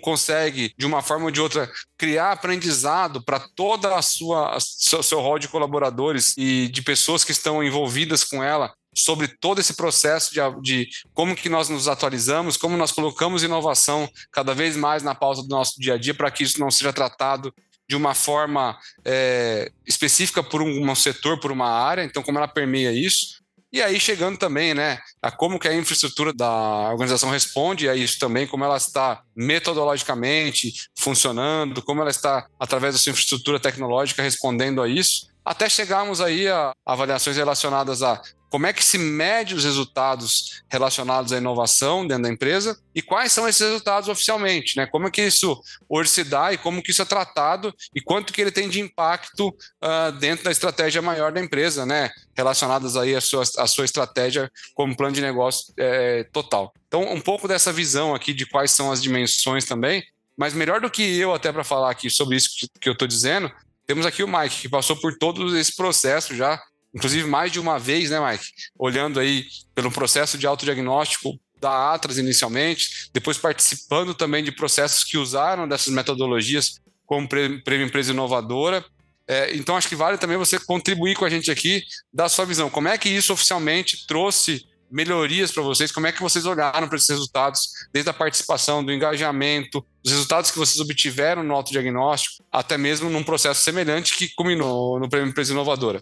consegue, 0.01 0.73
de 0.75 0.87
uma 0.87 1.03
forma 1.03 1.25
ou 1.25 1.31
de 1.31 1.39
outra, 1.39 1.69
criar 1.97 2.31
aprendizado 2.31 3.23
para 3.23 3.39
toda 3.39 3.95
a 3.95 4.01
sua 4.01 4.57
seu, 4.59 5.03
seu 5.03 5.19
rol 5.19 5.37
de 5.37 5.47
colaboradores 5.47 6.33
e 6.35 6.67
de 6.69 6.81
pessoas 6.81 7.23
que 7.23 7.31
estão 7.31 7.63
envolvidas 7.63 8.23
com 8.23 8.43
ela 8.43 8.73
sobre 8.97 9.27
todo 9.27 9.61
esse 9.61 9.75
processo 9.75 10.33
de, 10.33 10.39
de, 10.61 10.89
como 11.13 11.35
que 11.35 11.49
nós 11.49 11.69
nos 11.69 11.87
atualizamos, 11.87 12.57
como 12.57 12.75
nós 12.75 12.91
colocamos 12.91 13.43
inovação 13.43 14.09
cada 14.31 14.55
vez 14.55 14.75
mais 14.75 15.03
na 15.03 15.13
pauta 15.13 15.43
do 15.43 15.49
nosso 15.49 15.79
dia 15.79 15.93
a 15.93 15.97
dia 15.97 16.15
para 16.15 16.31
que 16.31 16.43
isso 16.43 16.59
não 16.59 16.71
seja 16.71 16.91
tratado 16.91 17.53
de 17.87 17.95
uma 17.95 18.15
forma 18.15 18.77
é, 19.05 19.71
específica 19.85 20.41
por 20.41 20.63
um, 20.63 20.89
um 20.89 20.95
setor, 20.95 21.39
por 21.39 21.51
uma 21.51 21.69
área, 21.69 22.03
então 22.03 22.23
como 22.23 22.39
ela 22.39 22.47
permeia 22.47 22.91
isso. 22.91 23.37
E 23.71 23.81
aí 23.81 23.99
chegando 23.99 24.37
também, 24.37 24.73
né, 24.73 24.97
a 25.21 25.29
como 25.29 25.59
que 25.59 25.67
a 25.67 25.75
infraestrutura 25.75 26.33
da 26.33 26.89
organização 26.89 27.29
responde 27.29 27.87
a 27.87 27.95
isso 27.95 28.17
também, 28.17 28.47
como 28.47 28.63
ela 28.63 28.77
está 28.77 29.21
metodologicamente 29.35 30.73
funcionando, 30.97 31.83
como 31.83 32.01
ela 32.01 32.09
está 32.09 32.47
através 32.59 32.95
da 32.95 32.99
sua 32.99 33.11
infraestrutura 33.11 33.59
tecnológica 33.59 34.23
respondendo 34.23 34.81
a 34.81 34.87
isso, 34.87 35.27
até 35.47 35.69
chegarmos 35.69 36.19
aí 36.19 36.45
a 36.47 36.73
avaliações 36.85 37.37
relacionadas 37.37 38.01
a 38.01 38.21
como 38.49 38.65
é 38.65 38.73
que 38.73 38.83
se 38.83 38.97
mede 38.97 39.53
os 39.53 39.63
resultados 39.63 40.61
relacionados 40.69 41.33
à 41.33 41.37
inovação 41.37 42.07
dentro 42.07 42.23
da 42.23 42.29
empresa 42.29 42.79
e 42.95 43.01
quais 43.01 43.31
são 43.31 43.47
esses 43.47 43.61
resultados 43.61 44.07
oficialmente, 44.09 44.77
né? 44.77 44.85
Como 44.85 45.07
é 45.07 45.11
que 45.11 45.21
isso 45.21 45.59
hoje 45.89 46.09
se 46.09 46.23
dá 46.23 46.53
e 46.53 46.57
como 46.57 46.81
que 46.81 46.91
isso 46.91 47.01
é 47.01 47.05
tratado 47.05 47.73
e 47.93 48.01
quanto 48.01 48.31
que 48.31 48.41
ele 48.41 48.51
tem 48.51 48.69
de 48.69 48.79
impacto 48.79 49.49
uh, 49.49 50.11
dentro 50.19 50.45
da 50.45 50.51
estratégia 50.51 51.01
maior 51.01 51.31
da 51.31 51.41
empresa, 51.41 51.85
né? 51.85 52.09
Relacionadas 52.35 52.95
aí 52.95 53.15
à 53.15 53.21
sua, 53.21 53.43
à 53.57 53.67
sua 53.67 53.85
estratégia 53.85 54.49
como 54.73 54.95
plano 54.95 55.13
de 55.13 55.21
negócio 55.21 55.73
é, 55.77 56.23
total. 56.31 56.73
Então, 56.87 57.01
um 57.13 57.21
pouco 57.21 57.47
dessa 57.47 57.73
visão 57.73 58.15
aqui 58.15 58.33
de 58.33 58.45
quais 58.45 58.71
são 58.71 58.91
as 58.91 59.01
dimensões 59.01 59.65
também, 59.65 60.03
mas 60.37 60.53
melhor 60.53 60.79
do 60.79 60.89
que 60.89 61.17
eu 61.19 61.33
até 61.33 61.51
para 61.51 61.63
falar 61.63 61.91
aqui 61.91 62.09
sobre 62.09 62.37
isso 62.37 62.49
que, 62.57 62.67
que 62.79 62.87
eu 62.87 62.93
estou 62.93 63.07
dizendo, 63.07 63.51
temos 63.85 64.05
aqui 64.05 64.23
o 64.23 64.27
Mike, 64.27 64.61
que 64.61 64.69
passou 64.69 64.95
por 64.95 65.17
todo 65.17 65.57
esse 65.57 65.75
processo 65.75 66.35
já 66.35 66.61
inclusive 66.93 67.27
mais 67.27 67.51
de 67.51 67.59
uma 67.59 67.77
vez, 67.77 68.09
né, 68.09 68.19
Mike? 68.19 68.45
Olhando 68.77 69.19
aí 69.19 69.45
pelo 69.75 69.91
processo 69.91 70.37
de 70.37 70.47
autodiagnóstico 70.47 71.39
da 71.59 71.93
Atlas 71.93 72.17
inicialmente, 72.17 73.09
depois 73.13 73.37
participando 73.37 74.13
também 74.13 74.43
de 74.43 74.51
processos 74.51 75.03
que 75.03 75.17
usaram 75.17 75.67
dessas 75.67 75.93
metodologias 75.93 76.79
como 77.05 77.27
Prêmio 77.27 77.87
Empresa 77.87 78.11
Inovadora. 78.11 78.85
É, 79.27 79.55
então, 79.55 79.75
acho 79.75 79.89
que 79.89 79.95
vale 79.95 80.17
também 80.17 80.37
você 80.37 80.59
contribuir 80.59 81.15
com 81.15 81.25
a 81.25 81.29
gente 81.29 81.51
aqui, 81.51 81.83
da 82.13 82.29
sua 82.29 82.45
visão. 82.45 82.69
Como 82.69 82.87
é 82.87 82.97
que 82.97 83.09
isso 83.09 83.33
oficialmente 83.33 84.05
trouxe 84.07 84.65
melhorias 84.89 85.51
para 85.51 85.63
vocês? 85.63 85.91
Como 85.91 86.07
é 86.07 86.11
que 86.11 86.21
vocês 86.21 86.45
olharam 86.45 86.87
para 86.87 86.95
esses 86.95 87.09
resultados, 87.09 87.69
desde 87.91 88.09
a 88.09 88.13
participação, 88.13 88.83
do 88.83 88.91
engajamento, 88.91 89.85
dos 90.01 90.13
resultados 90.13 90.49
que 90.49 90.57
vocês 90.57 90.79
obtiveram 90.79 91.43
no 91.43 91.53
autodiagnóstico, 91.53 92.43
até 92.51 92.77
mesmo 92.77 93.09
num 93.09 93.23
processo 93.23 93.61
semelhante 93.61 94.15
que 94.15 94.33
culminou 94.33 94.99
no 94.99 95.09
Prêmio 95.09 95.29
Empresa 95.29 95.51
Inovadora? 95.51 96.01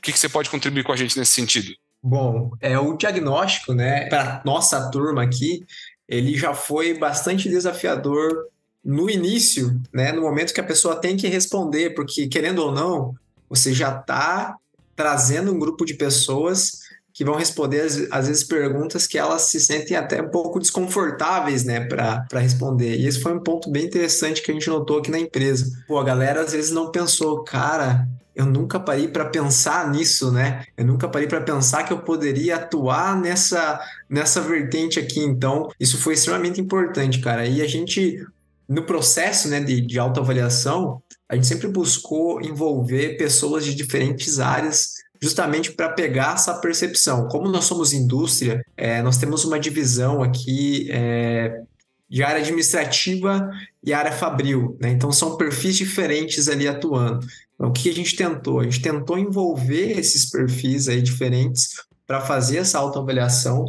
O 0.00 0.02
que, 0.02 0.12
que 0.12 0.18
você 0.18 0.30
pode 0.30 0.48
contribuir 0.48 0.82
com 0.82 0.92
a 0.92 0.96
gente 0.96 1.18
nesse 1.18 1.32
sentido? 1.32 1.74
Bom, 2.02 2.52
é 2.58 2.78
o 2.78 2.96
diagnóstico, 2.96 3.74
né, 3.74 4.08
para 4.08 4.40
nossa 4.46 4.90
turma 4.90 5.22
aqui, 5.22 5.62
ele 6.08 6.34
já 6.38 6.54
foi 6.54 6.98
bastante 6.98 7.50
desafiador 7.50 8.46
no 8.82 9.10
início, 9.10 9.78
né, 9.92 10.10
no 10.10 10.22
momento 10.22 10.54
que 10.54 10.60
a 10.60 10.64
pessoa 10.64 10.96
tem 10.96 11.18
que 11.18 11.28
responder, 11.28 11.90
porque 11.90 12.28
querendo 12.28 12.60
ou 12.60 12.72
não, 12.72 13.14
você 13.46 13.74
já 13.74 13.94
está 13.94 14.56
trazendo 14.96 15.52
um 15.52 15.58
grupo 15.58 15.84
de 15.84 15.92
pessoas 15.92 16.80
que 17.12 17.22
vão 17.22 17.34
responder, 17.34 17.82
às 18.10 18.26
vezes, 18.26 18.42
perguntas 18.42 19.06
que 19.06 19.18
elas 19.18 19.42
se 19.42 19.60
sentem 19.60 19.94
até 19.94 20.22
um 20.22 20.30
pouco 20.30 20.58
desconfortáveis, 20.58 21.64
né, 21.64 21.80
para 21.80 22.26
responder. 22.32 22.96
E 22.96 23.06
esse 23.06 23.20
foi 23.20 23.34
um 23.34 23.42
ponto 23.42 23.70
bem 23.70 23.84
interessante 23.84 24.40
que 24.40 24.50
a 24.50 24.54
gente 24.54 24.70
notou 24.70 25.00
aqui 25.00 25.10
na 25.10 25.18
empresa. 25.18 25.70
Pô, 25.86 25.98
a 25.98 26.04
galera 26.04 26.40
às 26.40 26.52
vezes 26.52 26.70
não 26.70 26.90
pensou, 26.90 27.44
cara, 27.44 28.08
eu 28.40 28.46
nunca 28.46 28.80
parei 28.80 29.06
para 29.06 29.26
pensar 29.26 29.90
nisso, 29.90 30.32
né? 30.32 30.64
Eu 30.74 30.86
nunca 30.86 31.06
parei 31.06 31.28
para 31.28 31.42
pensar 31.42 31.84
que 31.84 31.92
eu 31.92 31.98
poderia 31.98 32.56
atuar 32.56 33.14
nessa, 33.20 33.78
nessa 34.08 34.40
vertente 34.40 34.98
aqui. 34.98 35.20
Então, 35.20 35.68
isso 35.78 35.98
foi 35.98 36.14
extremamente 36.14 36.58
importante, 36.58 37.20
cara. 37.20 37.46
E 37.46 37.60
a 37.60 37.66
gente, 37.68 38.24
no 38.66 38.82
processo 38.84 39.48
né, 39.48 39.60
de, 39.60 39.82
de 39.82 39.98
autoavaliação, 39.98 41.02
a 41.28 41.34
gente 41.34 41.46
sempre 41.46 41.68
buscou 41.68 42.40
envolver 42.40 43.18
pessoas 43.18 43.62
de 43.64 43.74
diferentes 43.74 44.40
áreas 44.40 44.94
justamente 45.20 45.72
para 45.72 45.90
pegar 45.90 46.34
essa 46.34 46.54
percepção. 46.54 47.28
Como 47.28 47.46
nós 47.46 47.66
somos 47.66 47.92
indústria, 47.92 48.64
é, 48.74 49.02
nós 49.02 49.18
temos 49.18 49.44
uma 49.44 49.60
divisão 49.60 50.22
aqui 50.22 50.88
é, 50.90 51.60
de 52.08 52.22
área 52.22 52.40
administrativa 52.40 53.50
e 53.84 53.92
área 53.92 54.12
fabril, 54.12 54.78
né? 54.80 54.88
Então 54.88 55.12
são 55.12 55.36
perfis 55.36 55.76
diferentes 55.76 56.48
ali 56.48 56.66
atuando. 56.66 57.26
Então, 57.60 57.68
o 57.68 57.72
que 57.72 57.90
a 57.90 57.94
gente 57.94 58.16
tentou? 58.16 58.60
A 58.60 58.62
gente 58.64 58.80
tentou 58.80 59.18
envolver 59.18 59.98
esses 59.98 60.30
perfis 60.30 60.88
aí 60.88 61.02
diferentes 61.02 61.74
para 62.06 62.22
fazer 62.22 62.56
essa 62.56 62.78
autoavaliação, 62.78 63.66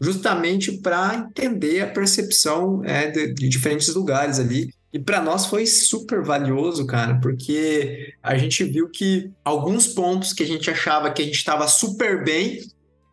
justamente 0.00 0.72
para 0.78 1.14
entender 1.14 1.82
a 1.82 1.86
percepção 1.86 2.84
é, 2.84 3.08
de, 3.08 3.32
de 3.32 3.48
diferentes 3.48 3.94
lugares 3.94 4.40
ali 4.40 4.70
e 4.92 4.98
para 4.98 5.20
nós 5.20 5.46
foi 5.46 5.66
super 5.66 6.22
valioso, 6.22 6.86
cara, 6.86 7.20
porque 7.20 8.14
a 8.22 8.36
gente 8.38 8.64
viu 8.64 8.88
que 8.88 9.30
alguns 9.44 9.86
pontos 9.86 10.32
que 10.32 10.42
a 10.42 10.46
gente 10.46 10.70
achava 10.70 11.10
que 11.10 11.20
a 11.20 11.24
gente 11.24 11.36
estava 11.36 11.68
super 11.68 12.24
bem, 12.24 12.60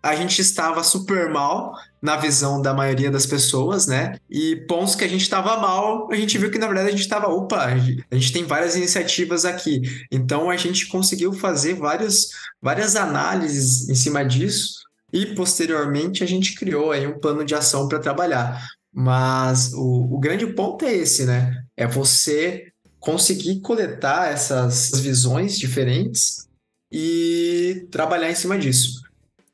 a 0.05 0.15
gente 0.15 0.39
estava 0.39 0.83
super 0.83 1.31
mal 1.31 1.73
na 1.99 2.15
visão 2.15 2.61
da 2.61 2.75
maioria 2.75 3.09
das 3.09 3.25
pessoas, 3.25 3.87
né? 3.87 4.17
E 4.29 4.55
pontos 4.67 4.93
que 4.93 5.03
a 5.03 5.07
gente 5.07 5.23
estava 5.23 5.57
mal, 5.57 6.07
a 6.11 6.15
gente 6.15 6.37
viu 6.37 6.51
que 6.51 6.59
na 6.59 6.67
verdade 6.67 6.89
a 6.89 6.91
gente 6.91 7.01
estava, 7.01 7.27
opa, 7.27 7.65
a 7.65 8.15
gente 8.15 8.31
tem 8.31 8.43
várias 8.43 8.75
iniciativas 8.75 9.45
aqui. 9.45 9.81
Então 10.11 10.51
a 10.51 10.57
gente 10.57 10.85
conseguiu 10.85 11.33
fazer 11.33 11.73
várias, 11.73 12.27
várias 12.61 12.95
análises 12.95 13.89
em 13.89 13.95
cima 13.95 14.23
disso 14.23 14.75
e 15.11 15.25
posteriormente 15.33 16.23
a 16.23 16.27
gente 16.27 16.53
criou 16.53 16.91
aí 16.91 17.07
um 17.07 17.19
plano 17.19 17.43
de 17.43 17.55
ação 17.55 17.87
para 17.87 17.97
trabalhar. 17.97 18.63
Mas 18.93 19.73
o, 19.73 20.13
o 20.13 20.19
grande 20.19 20.45
ponto 20.45 20.85
é 20.85 20.93
esse, 20.93 21.25
né? 21.25 21.63
É 21.75 21.87
você 21.87 22.67
conseguir 22.99 23.59
coletar 23.61 24.31
essas 24.31 24.91
visões 24.99 25.57
diferentes 25.57 26.47
e 26.91 27.87
trabalhar 27.89 28.29
em 28.29 28.35
cima 28.35 28.55
disso. 28.55 29.04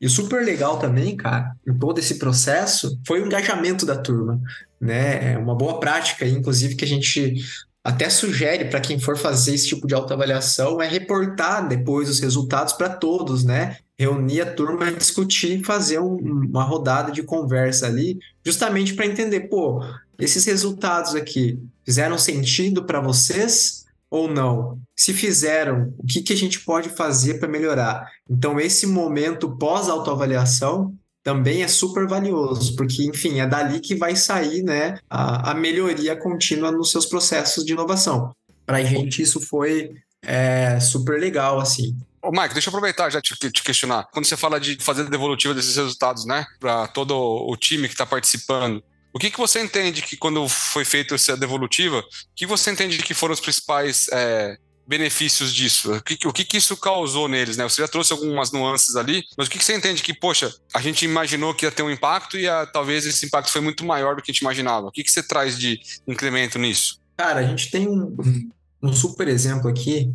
E 0.02 0.10
super 0.10 0.44
legal 0.44 0.80
também, 0.80 1.16
cara, 1.16 1.56
em 1.68 1.78
todo 1.78 2.00
esse 2.00 2.16
processo, 2.16 3.00
foi 3.06 3.22
o 3.22 3.26
engajamento 3.28 3.86
da 3.86 3.96
turma, 3.96 4.42
né? 4.80 5.34
É 5.34 5.38
uma 5.38 5.54
boa 5.54 5.80
prática, 5.80 6.28
inclusive, 6.28 6.76
que 6.76 6.84
a 6.84 6.88
gente 6.88 7.36
até 7.84 8.10
sugere 8.10 8.66
para 8.66 8.80
quem 8.80 9.00
for 9.00 9.16
fazer 9.16 9.54
esse 9.54 9.68
tipo 9.68 9.88
de 9.88 9.94
autoavaliação 9.94 10.82
é 10.82 10.88
reportar 10.88 11.68
depois 11.68 12.10
os 12.10 12.20
resultados 12.20 12.74
para 12.74 12.90
todos, 12.90 13.44
né? 13.44 13.78
Reunir 13.98 14.42
a 14.42 14.52
turma 14.52 14.90
e 14.90 14.96
discutir, 14.96 15.64
fazer 15.64 16.00
um, 16.00 16.16
uma 16.16 16.64
rodada 16.64 17.12
de 17.12 17.22
conversa 17.22 17.86
ali, 17.86 18.20
justamente 18.44 18.96
para 18.96 19.06
entender, 19.06 19.42
pô, 19.42 19.84
esses 20.18 20.46
resultados 20.46 21.16
aqui 21.16 21.60
fizeram 21.86 22.18
sentido 22.18 22.84
para 22.84 23.00
vocês 23.00 23.81
ou 24.12 24.28
não? 24.28 24.78
Se 24.96 25.14
fizeram, 25.14 25.96
o 25.98 26.06
que, 26.06 26.22
que 26.22 26.34
a 26.34 26.38
gente 26.38 26.60
pode 26.60 26.90
fazer 26.90 27.40
para 27.40 27.48
melhorar? 27.48 28.12
Então, 28.30 28.60
esse 28.60 28.86
momento 28.86 29.58
pós-autoavaliação 29.58 30.94
também 31.24 31.64
é 31.64 31.68
super 31.68 32.08
valioso, 32.08 32.76
porque, 32.76 33.04
enfim, 33.06 33.40
é 33.40 33.48
dali 33.48 33.80
que 33.80 33.96
vai 33.96 34.16
sair 34.16 34.62
né, 34.64 35.00
a, 35.10 35.52
a 35.52 35.54
melhoria 35.54 36.16
contínua 36.16 36.72
nos 36.72 36.92
seus 36.92 37.06
processos 37.06 37.64
de 37.64 37.72
inovação. 37.72 38.36
Para 38.66 38.78
a 38.78 38.84
gente, 38.84 39.22
isso 39.22 39.40
foi 39.40 39.96
é 40.24 40.80
super 40.80 41.20
legal, 41.20 41.60
assim. 41.60 41.98
Ô, 42.22 42.30
Mike, 42.30 42.54
deixa 42.54 42.70
eu 42.70 42.72
aproveitar 42.72 43.10
já 43.10 43.20
te, 43.20 43.36
te 43.36 43.64
questionar. 43.64 44.08
Quando 44.12 44.26
você 44.26 44.38
fala 44.38 44.60
de 44.60 44.78
fazer 44.80 45.10
devolutiva 45.10 45.54
desses 45.54 45.76
resultados, 45.76 46.26
né, 46.26 46.46
para 46.60 46.88
todo 46.88 47.16
o 47.16 47.56
time 47.58 47.88
que 47.88 47.94
está 47.94 48.06
participando, 48.06 48.84
o 49.14 49.20
que, 49.20 49.30
que 49.30 49.38
você 49.38 49.62
entende 49.62 50.02
que 50.02 50.16
quando 50.16 50.48
foi 50.48 50.86
feita 50.86 51.16
essa 51.16 51.36
devolutiva, 51.36 52.00
o 52.00 52.04
que 52.36 52.46
você 52.46 52.72
entende 52.72 52.98
que 53.00 53.14
foram 53.14 53.34
os 53.34 53.40
principais 53.40 54.08
é, 54.12 54.58
benefícios 54.88 55.54
disso? 55.54 55.94
O 55.94 56.02
que, 56.02 56.28
o 56.28 56.34
que, 56.34 56.46
que 56.46 56.58
isso 56.58 56.78
causou 56.78 57.28
neles, 57.28 57.58
né? 57.58 57.64
Você 57.64 57.82
já 57.82 57.88
trouxe 57.88 58.14
algumas 58.14 58.52
nuances 58.52 58.96
ali, 58.96 59.24
mas 59.38 59.48
o 59.48 59.50
que, 59.50 59.58
que 59.58 59.66
você 59.66 59.76
entende 59.76 60.02
que, 60.02 60.14
poxa, 60.14 60.54
a 60.74 60.82
gente 60.82 61.06
imaginou 61.06 61.54
que 61.54 61.66
ia 61.66 61.72
ter 61.72 61.84
um 61.84 61.92
impacto 61.92 62.38
e 62.38 62.48
a, 62.48 62.66
talvez 62.66 63.06
esse 63.06 63.26
impacto 63.26 63.52
foi 63.52 63.62
muito 63.62 63.86
maior 63.86 64.16
do 64.16 64.22
que 64.22 64.32
a 64.32 64.34
gente 64.34 64.42
imaginava. 64.42 64.88
O 64.88 64.92
que, 64.92 65.04
que 65.04 65.12
você 65.12 65.22
traz 65.24 65.58
de 65.58 65.80
incremento 66.08 66.58
nisso? 66.58 67.00
Cara, 67.18 67.42
a 67.42 67.44
gente 67.44 67.70
tem 67.70 67.88
um, 67.88 68.16
um 68.82 68.94
super 68.94 69.28
exemplo 69.28 69.70
aqui. 69.70 70.12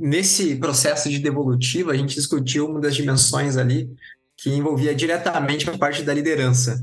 Nesse 0.00 0.56
processo 0.56 1.10
de 1.10 1.18
devolutiva, 1.18 1.92
a 1.92 1.96
gente 1.96 2.14
discutiu 2.14 2.66
uma 2.66 2.80
das 2.80 2.94
dimensões 2.94 3.56
ali 3.56 3.88
que 4.36 4.50
envolvia 4.50 4.94
diretamente 4.94 5.68
a 5.68 5.76
parte 5.76 6.02
da 6.02 6.14
liderança. 6.14 6.82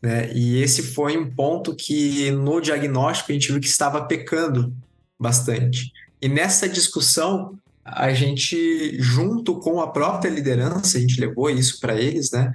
Né? 0.00 0.32
E 0.32 0.62
esse 0.62 0.82
foi 0.82 1.16
um 1.16 1.30
ponto 1.30 1.74
que 1.74 2.30
no 2.30 2.60
diagnóstico 2.60 3.30
a 3.30 3.34
gente 3.34 3.50
viu 3.50 3.60
que 3.60 3.66
estava 3.66 4.04
pecando 4.04 4.72
bastante. 5.18 5.92
E 6.20 6.28
nessa 6.28 6.68
discussão, 6.68 7.58
a 7.84 8.12
gente, 8.12 9.00
junto 9.00 9.58
com 9.58 9.80
a 9.80 9.88
própria 9.88 10.30
liderança, 10.30 10.98
a 10.98 11.00
gente 11.00 11.20
levou 11.20 11.50
isso 11.50 11.80
para 11.80 12.00
eles, 12.00 12.30
né? 12.30 12.52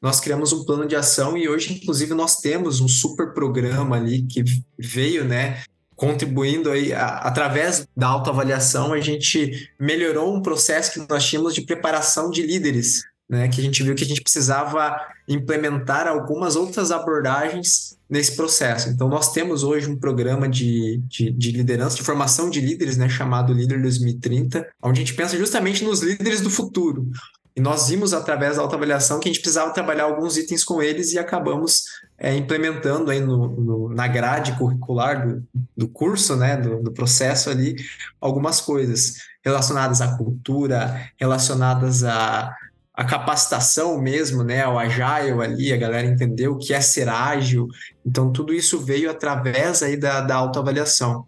Nós 0.00 0.20
criamos 0.20 0.52
um 0.52 0.64
plano 0.64 0.86
de 0.86 0.94
ação 0.94 1.36
e 1.36 1.48
hoje, 1.48 1.72
inclusive, 1.72 2.12
nós 2.12 2.36
temos 2.36 2.80
um 2.80 2.88
super 2.88 3.32
programa 3.32 3.96
ali 3.96 4.22
que 4.22 4.44
veio, 4.78 5.24
né? 5.24 5.62
Contribuindo 5.96 6.70
aí, 6.70 6.92
a, 6.92 7.06
através 7.18 7.86
da 7.96 8.08
autoavaliação, 8.08 8.92
a 8.92 9.00
gente 9.00 9.70
melhorou 9.80 10.36
um 10.36 10.42
processo 10.42 10.92
que 10.92 11.08
nós 11.08 11.24
tínhamos 11.24 11.54
de 11.54 11.62
preparação 11.62 12.30
de 12.30 12.42
líderes, 12.42 13.02
né? 13.28 13.48
Que 13.48 13.60
a 13.60 13.64
gente 13.64 13.82
viu 13.82 13.94
que 13.94 14.04
a 14.04 14.06
gente 14.06 14.22
precisava 14.22 14.96
implementar 15.28 16.06
algumas 16.06 16.56
outras 16.56 16.90
abordagens 16.90 17.96
nesse 18.08 18.36
processo. 18.36 18.88
Então, 18.88 19.08
nós 19.08 19.32
temos 19.32 19.62
hoje 19.62 19.90
um 19.90 19.96
programa 19.96 20.48
de, 20.48 21.00
de, 21.06 21.30
de, 21.32 21.50
liderança, 21.50 21.96
de 21.96 22.02
formação 22.02 22.50
de 22.50 22.60
líderes, 22.60 22.96
né, 22.96 23.08
chamado 23.08 23.52
Líder 23.52 23.80
2030, 23.80 24.66
onde 24.82 25.00
a 25.00 25.04
gente 25.04 25.14
pensa 25.16 25.36
justamente 25.38 25.82
nos 25.82 26.00
líderes 26.00 26.40
do 26.40 26.50
futuro. 26.50 27.08
E 27.56 27.60
nós 27.60 27.88
vimos 27.88 28.12
através 28.12 28.56
da 28.56 28.62
autoavaliação 28.62 29.20
que 29.20 29.28
a 29.28 29.32
gente 29.32 29.40
precisava 29.40 29.72
trabalhar 29.72 30.04
alguns 30.04 30.36
itens 30.36 30.64
com 30.64 30.82
eles 30.82 31.12
e 31.12 31.18
acabamos 31.18 31.84
é, 32.18 32.34
implementando 32.34 33.10
aí 33.10 33.20
no, 33.20 33.48
no, 33.48 33.88
na 33.94 34.08
grade 34.08 34.58
curricular 34.58 35.26
do, 35.26 35.42
do 35.76 35.88
curso, 35.88 36.34
né, 36.34 36.56
do, 36.56 36.82
do 36.82 36.92
processo 36.92 37.50
ali, 37.50 37.76
algumas 38.20 38.60
coisas 38.60 39.14
relacionadas 39.44 40.00
à 40.00 40.16
cultura, 40.16 41.08
relacionadas 41.16 42.02
a 42.02 42.52
a 42.94 43.04
capacitação 43.04 44.00
mesmo, 44.00 44.44
né, 44.44 44.66
o 44.68 44.78
agile 44.78 45.42
ali, 45.42 45.72
a 45.72 45.76
galera 45.76 46.06
entendeu 46.06 46.52
o 46.52 46.58
que 46.58 46.72
é 46.72 46.80
ser 46.80 47.08
ágil. 47.08 47.66
Então, 48.06 48.32
tudo 48.32 48.54
isso 48.54 48.78
veio 48.78 49.10
através 49.10 49.82
aí 49.82 49.96
da, 49.96 50.20
da 50.20 50.36
autoavaliação. 50.36 51.26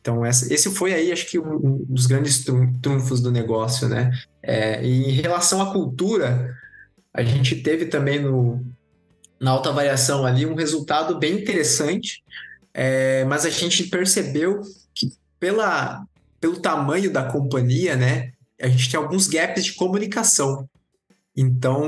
Então, 0.00 0.24
essa, 0.24 0.52
esse 0.52 0.68
foi 0.70 0.92
aí, 0.92 1.12
acho 1.12 1.26
que, 1.26 1.38
um 1.38 1.84
dos 1.88 2.06
grandes 2.06 2.44
trunfos 2.82 3.20
do 3.20 3.30
negócio, 3.30 3.88
né? 3.88 4.10
É, 4.42 4.84
em 4.84 5.10
relação 5.12 5.62
à 5.62 5.72
cultura, 5.72 6.52
a 7.14 7.22
gente 7.22 7.56
teve 7.56 7.86
também 7.86 8.20
no, 8.20 8.64
na 9.40 9.52
autoavaliação 9.52 10.26
ali 10.26 10.44
um 10.44 10.54
resultado 10.54 11.18
bem 11.18 11.40
interessante, 11.40 12.22
é, 12.74 13.24
mas 13.24 13.46
a 13.46 13.50
gente 13.50 13.84
percebeu 13.84 14.60
que 14.92 15.12
pela, 15.38 16.04
pelo 16.40 16.58
tamanho 16.58 17.12
da 17.12 17.24
companhia, 17.24 17.94
né, 17.96 18.32
a 18.60 18.68
gente 18.68 18.90
tem 18.90 18.98
alguns 18.98 19.28
gaps 19.28 19.64
de 19.64 19.74
comunicação. 19.74 20.68
Então, 21.36 21.84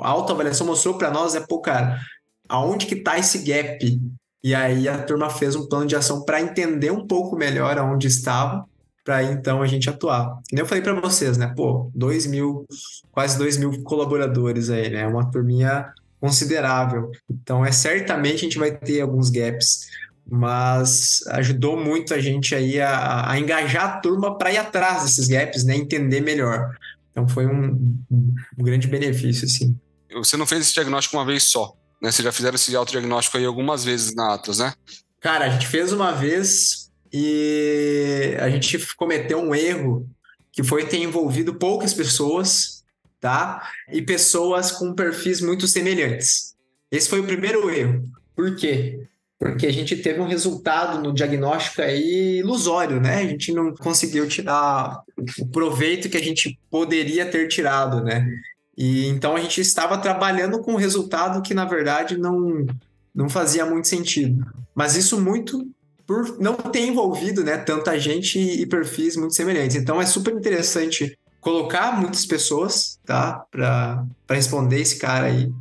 a 0.00 0.08
autoavaliação 0.08 0.66
mostrou 0.66 0.96
para 0.96 1.10
nós, 1.10 1.34
é, 1.34 1.40
pô, 1.40 1.60
cara, 1.60 2.00
aonde 2.48 2.86
que 2.86 2.94
está 2.94 3.18
esse 3.18 3.38
gap? 3.38 4.00
E 4.42 4.54
aí 4.54 4.88
a 4.88 5.02
turma 5.02 5.28
fez 5.28 5.54
um 5.54 5.66
plano 5.68 5.86
de 5.86 5.96
ação 5.96 6.24
para 6.24 6.40
entender 6.40 6.90
um 6.90 7.06
pouco 7.06 7.36
melhor 7.36 7.76
aonde 7.76 8.06
estava, 8.06 8.64
para 9.04 9.22
então 9.22 9.60
a 9.60 9.66
gente 9.66 9.90
atuar. 9.90 10.38
E 10.52 10.58
eu 10.58 10.66
falei 10.66 10.82
para 10.82 10.98
vocês, 11.00 11.36
né? 11.36 11.52
Pô, 11.56 11.90
dois 11.94 12.26
mil, 12.26 12.64
quase 13.10 13.36
dois 13.36 13.56
mil 13.56 13.82
colaboradores 13.82 14.70
aí, 14.70 14.90
né? 14.90 15.06
Uma 15.06 15.30
turminha 15.30 15.92
considerável. 16.20 17.10
Então, 17.30 17.64
é 17.64 17.72
certamente 17.72 18.36
a 18.36 18.38
gente 18.38 18.58
vai 18.58 18.70
ter 18.70 19.00
alguns 19.00 19.30
gaps, 19.30 19.86
mas 20.30 21.20
ajudou 21.28 21.76
muito 21.76 22.12
a 22.12 22.20
gente 22.20 22.54
aí 22.54 22.80
a, 22.80 23.30
a 23.30 23.38
engajar 23.38 23.84
a 23.84 24.00
turma 24.00 24.36
para 24.36 24.52
ir 24.52 24.58
atrás 24.58 25.02
desses 25.02 25.26
gaps, 25.26 25.64
né? 25.64 25.76
Entender 25.76 26.20
melhor. 26.20 26.76
Então 27.18 27.26
foi 27.26 27.46
um, 27.46 27.98
um, 28.08 28.62
grande 28.62 28.86
benefício, 28.86 29.44
assim. 29.44 29.76
Você 30.12 30.36
não 30.36 30.46
fez 30.46 30.62
esse 30.62 30.72
diagnóstico 30.72 31.16
uma 31.16 31.26
vez 31.26 31.44
só, 31.44 31.76
né? 32.00 32.12
Vocês 32.12 32.24
já 32.24 32.30
fizeram 32.30 32.54
esse 32.54 32.74
autodiagnóstico 32.76 33.36
aí 33.36 33.44
algumas 33.44 33.84
vezes 33.84 34.14
na 34.14 34.34
Atlas, 34.34 34.60
né? 34.60 34.72
Cara, 35.20 35.46
a 35.46 35.48
gente 35.48 35.66
fez 35.66 35.92
uma 35.92 36.12
vez 36.12 36.92
e 37.12 38.36
a 38.38 38.48
gente 38.48 38.94
cometeu 38.94 39.40
um 39.40 39.52
erro 39.52 40.08
que 40.52 40.62
foi 40.62 40.86
ter 40.86 40.98
envolvido 40.98 41.54
poucas 41.54 41.92
pessoas, 41.92 42.84
tá? 43.20 43.68
E 43.92 44.00
pessoas 44.00 44.70
com 44.70 44.94
perfis 44.94 45.40
muito 45.40 45.66
semelhantes. 45.66 46.54
Esse 46.92 47.08
foi 47.08 47.18
o 47.18 47.26
primeiro 47.26 47.68
erro. 47.68 48.04
Por 48.36 48.54
quê? 48.54 49.08
Porque 49.38 49.66
a 49.66 49.72
gente 49.72 49.96
teve 49.96 50.20
um 50.20 50.26
resultado 50.26 51.00
no 51.00 51.14
diagnóstico 51.14 51.80
aí 51.80 52.38
ilusório, 52.38 53.00
né? 53.00 53.18
A 53.18 53.26
gente 53.26 53.52
não 53.52 53.72
conseguiu 53.72 54.26
tirar 54.26 55.00
o 55.38 55.46
proveito 55.46 56.08
que 56.08 56.16
a 56.16 56.22
gente 56.22 56.58
poderia 56.68 57.24
ter 57.24 57.46
tirado, 57.46 58.02
né? 58.02 58.28
E 58.76 59.06
então 59.06 59.36
a 59.36 59.40
gente 59.40 59.60
estava 59.60 59.96
trabalhando 59.98 60.60
com 60.60 60.72
um 60.72 60.76
resultado 60.76 61.40
que 61.40 61.54
na 61.54 61.64
verdade 61.64 62.18
não 62.18 62.66
não 63.14 63.28
fazia 63.28 63.64
muito 63.64 63.86
sentido. 63.86 64.44
Mas 64.74 64.96
isso 64.96 65.20
muito 65.20 65.68
por 66.06 66.40
não 66.40 66.54
ter 66.54 66.86
envolvido, 66.86 67.44
né, 67.44 67.58
tanta 67.58 67.98
gente 67.98 68.38
e 68.38 68.64
perfis 68.64 69.14
muito 69.14 69.34
semelhantes. 69.34 69.76
Então 69.76 70.00
é 70.00 70.06
super 70.06 70.32
interessante 70.32 71.18
colocar 71.40 72.00
muitas 72.00 72.24
pessoas, 72.24 72.98
tá, 73.04 73.44
para 73.50 74.06
responder 74.30 74.80
esse 74.80 74.96
cara 74.98 75.26
aí 75.26 75.52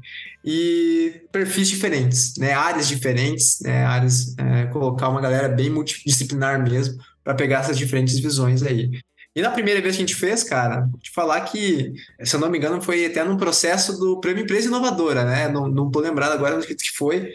e 0.50 1.24
perfis 1.30 1.68
diferentes, 1.68 2.38
né? 2.38 2.54
Áreas 2.54 2.88
diferentes, 2.88 3.60
né? 3.60 3.84
Áreas, 3.84 4.34
é, 4.38 4.68
colocar 4.68 5.10
uma 5.10 5.20
galera 5.20 5.50
bem 5.50 5.70
multidisciplinar 5.70 6.64
mesmo 6.64 6.98
para 7.22 7.36
pegar 7.36 7.60
essas 7.60 7.78
diferentes 7.78 8.18
visões 8.18 8.64
aí. 8.64 8.90
E 9.36 9.42
na 9.42 9.52
primeira 9.52 9.82
vez 9.82 9.98
que 9.98 10.02
a 10.02 10.06
gente 10.06 10.16
fez, 10.16 10.46
cara, 10.46 10.88
te 11.02 11.12
falar 11.12 11.42
que, 11.42 11.92
se 12.24 12.34
eu 12.34 12.40
não 12.40 12.50
me 12.50 12.58
engano, 12.58 12.82
foi 12.82 13.06
até 13.06 13.26
num 13.26 13.36
processo 13.36 14.00
do 14.00 14.22
Prêmio 14.22 14.46
Empresa 14.46 14.68
Inovadora, 14.68 15.26
né? 15.26 15.50
Não, 15.50 15.68
não 15.68 15.92
tô 15.92 16.00
lembrado 16.00 16.32
agora 16.32 16.58
do 16.58 16.66
que 16.66 16.92
foi. 16.96 17.30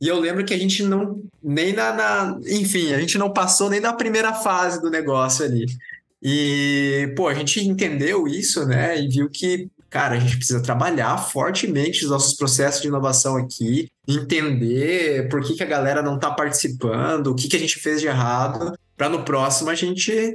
E 0.00 0.08
eu 0.08 0.18
lembro 0.18 0.42
que 0.42 0.54
a 0.54 0.58
gente 0.58 0.82
não, 0.82 1.22
nem 1.42 1.74
na, 1.74 1.92
na, 1.92 2.40
Enfim, 2.46 2.94
a 2.94 2.98
gente 2.98 3.18
não 3.18 3.30
passou 3.30 3.68
nem 3.68 3.78
na 3.78 3.92
primeira 3.92 4.32
fase 4.32 4.80
do 4.80 4.88
negócio 4.88 5.44
ali. 5.44 5.66
E, 6.22 7.12
pô, 7.14 7.28
a 7.28 7.34
gente 7.34 7.60
entendeu 7.60 8.26
isso, 8.26 8.64
né? 8.66 8.98
E 8.98 9.06
viu 9.06 9.28
que 9.28 9.68
cara, 9.90 10.16
a 10.16 10.18
gente 10.18 10.36
precisa 10.36 10.62
trabalhar 10.62 11.16
fortemente 11.18 12.04
os 12.04 12.10
nossos 12.10 12.34
processos 12.34 12.82
de 12.82 12.88
inovação 12.88 13.36
aqui, 13.36 13.88
entender 14.06 15.28
por 15.28 15.42
que, 15.42 15.54
que 15.54 15.62
a 15.62 15.66
galera 15.66 16.02
não 16.02 16.16
está 16.16 16.30
participando, 16.30 17.28
o 17.28 17.34
que, 17.34 17.48
que 17.48 17.56
a 17.56 17.60
gente 17.60 17.78
fez 17.78 18.00
de 18.00 18.06
errado, 18.06 18.78
para 18.96 19.08
no 19.08 19.24
próximo 19.24 19.70
a 19.70 19.74
gente 19.74 20.34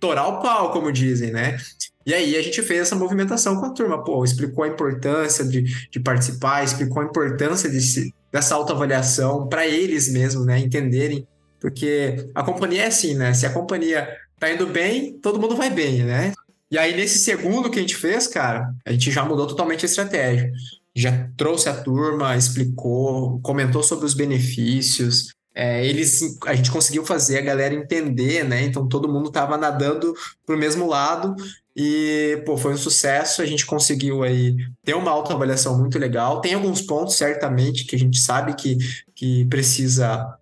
torar 0.00 0.28
o 0.28 0.40
pau, 0.40 0.72
como 0.72 0.92
dizem, 0.92 1.30
né? 1.30 1.58
E 2.06 2.12
aí 2.12 2.36
a 2.36 2.42
gente 2.42 2.60
fez 2.62 2.80
essa 2.80 2.94
movimentação 2.94 3.56
com 3.58 3.66
a 3.66 3.70
turma, 3.70 4.02
pô, 4.04 4.24
explicou 4.24 4.64
a 4.64 4.68
importância 4.68 5.44
de, 5.44 5.62
de 5.90 6.00
participar, 6.00 6.62
explicou 6.62 7.02
a 7.02 7.06
importância 7.06 7.68
desse, 7.68 8.12
dessa 8.30 8.54
autoavaliação 8.54 9.48
para 9.48 9.66
eles 9.66 10.12
mesmos, 10.12 10.44
né, 10.44 10.58
entenderem, 10.58 11.26
porque 11.58 12.28
a 12.34 12.42
companhia 12.42 12.82
é 12.82 12.86
assim, 12.86 13.14
né? 13.14 13.32
Se 13.32 13.46
a 13.46 13.50
companhia 13.50 14.06
tá 14.38 14.50
indo 14.50 14.66
bem, 14.66 15.18
todo 15.18 15.40
mundo 15.40 15.56
vai 15.56 15.70
bem, 15.70 16.04
né? 16.04 16.34
E 16.70 16.78
aí, 16.78 16.96
nesse 16.96 17.18
segundo 17.18 17.70
que 17.70 17.78
a 17.78 17.82
gente 17.82 17.96
fez, 17.96 18.26
cara, 18.26 18.72
a 18.84 18.92
gente 18.92 19.10
já 19.10 19.24
mudou 19.24 19.46
totalmente 19.46 19.84
a 19.84 19.88
estratégia. 19.88 20.50
Já 20.94 21.28
trouxe 21.36 21.68
a 21.68 21.74
turma, 21.74 22.36
explicou, 22.36 23.40
comentou 23.40 23.82
sobre 23.82 24.06
os 24.06 24.14
benefícios. 24.14 25.28
É, 25.54 25.86
eles, 25.86 26.36
a 26.46 26.54
gente 26.54 26.70
conseguiu 26.70 27.04
fazer 27.04 27.38
a 27.38 27.42
galera 27.42 27.74
entender, 27.74 28.44
né? 28.44 28.62
Então 28.62 28.88
todo 28.88 29.08
mundo 29.08 29.28
estava 29.28 29.56
nadando 29.56 30.12
para 30.44 30.56
o 30.56 30.58
mesmo 30.58 30.88
lado 30.88 31.36
e 31.76 32.42
pô, 32.44 32.56
foi 32.56 32.72
um 32.74 32.76
sucesso. 32.76 33.40
A 33.40 33.46
gente 33.46 33.64
conseguiu 33.64 34.22
aí 34.22 34.56
ter 34.84 34.94
uma 34.94 35.10
autoavaliação 35.10 35.78
muito 35.78 35.98
legal. 35.98 36.40
Tem 36.40 36.54
alguns 36.54 36.82
pontos, 36.82 37.14
certamente, 37.14 37.84
que 37.84 37.94
a 37.94 37.98
gente 37.98 38.18
sabe 38.18 38.54
que, 38.54 38.78
que 39.14 39.44
precisa 39.46 40.36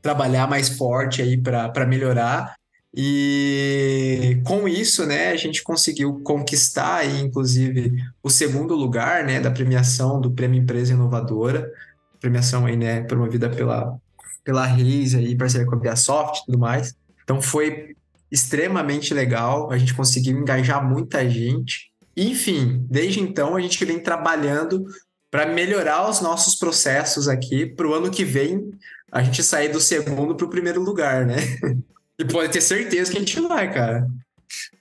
trabalhar 0.00 0.48
mais 0.48 0.70
forte 0.70 1.20
aí 1.20 1.36
para 1.36 1.86
melhorar, 1.86 2.54
e 2.94 4.40
com 4.44 4.66
isso, 4.66 5.04
né, 5.04 5.30
a 5.30 5.36
gente 5.36 5.62
conseguiu 5.62 6.20
conquistar 6.24 6.96
aí, 6.96 7.20
inclusive, 7.20 7.92
o 8.22 8.30
segundo 8.30 8.74
lugar, 8.74 9.24
né, 9.24 9.40
da 9.40 9.50
premiação 9.50 10.20
do 10.20 10.30
Prêmio 10.30 10.60
Empresa 10.60 10.92
Inovadora, 10.92 11.70
premiação 12.18 12.66
aí, 12.66 12.76
né, 12.76 13.02
promovida 13.02 13.50
pela, 13.50 13.96
pela 14.42 14.64
Reis 14.64 15.14
aí, 15.14 15.36
parceria 15.36 15.66
com 15.66 15.74
a 15.74 15.78
Biasoft 15.78 16.40
e 16.40 16.46
tudo 16.46 16.58
mais. 16.58 16.94
Então 17.22 17.42
foi 17.42 17.94
extremamente 18.30 19.12
legal, 19.12 19.70
a 19.70 19.78
gente 19.78 19.94
conseguiu 19.94 20.38
engajar 20.38 20.86
muita 20.86 21.28
gente. 21.28 21.90
Enfim, 22.16 22.84
desde 22.90 23.20
então 23.20 23.54
a 23.54 23.60
gente 23.60 23.82
vem 23.84 24.00
trabalhando 24.00 24.84
para 25.30 25.46
melhorar 25.46 26.08
os 26.08 26.20
nossos 26.20 26.54
processos 26.56 27.28
aqui 27.28 27.66
para 27.66 27.86
o 27.86 27.94
ano 27.94 28.10
que 28.10 28.24
vem 28.24 28.70
a 29.12 29.22
gente 29.22 29.42
sair 29.42 29.68
do 29.68 29.80
segundo 29.80 30.34
para 30.34 30.46
o 30.46 30.50
primeiro 30.50 30.82
lugar, 30.82 31.26
né? 31.26 31.36
E 32.18 32.24
pode 32.24 32.52
ter 32.52 32.60
certeza 32.60 33.10
que 33.10 33.16
a 33.16 33.20
gente 33.20 33.40
vai, 33.40 33.72
cara. 33.72 34.06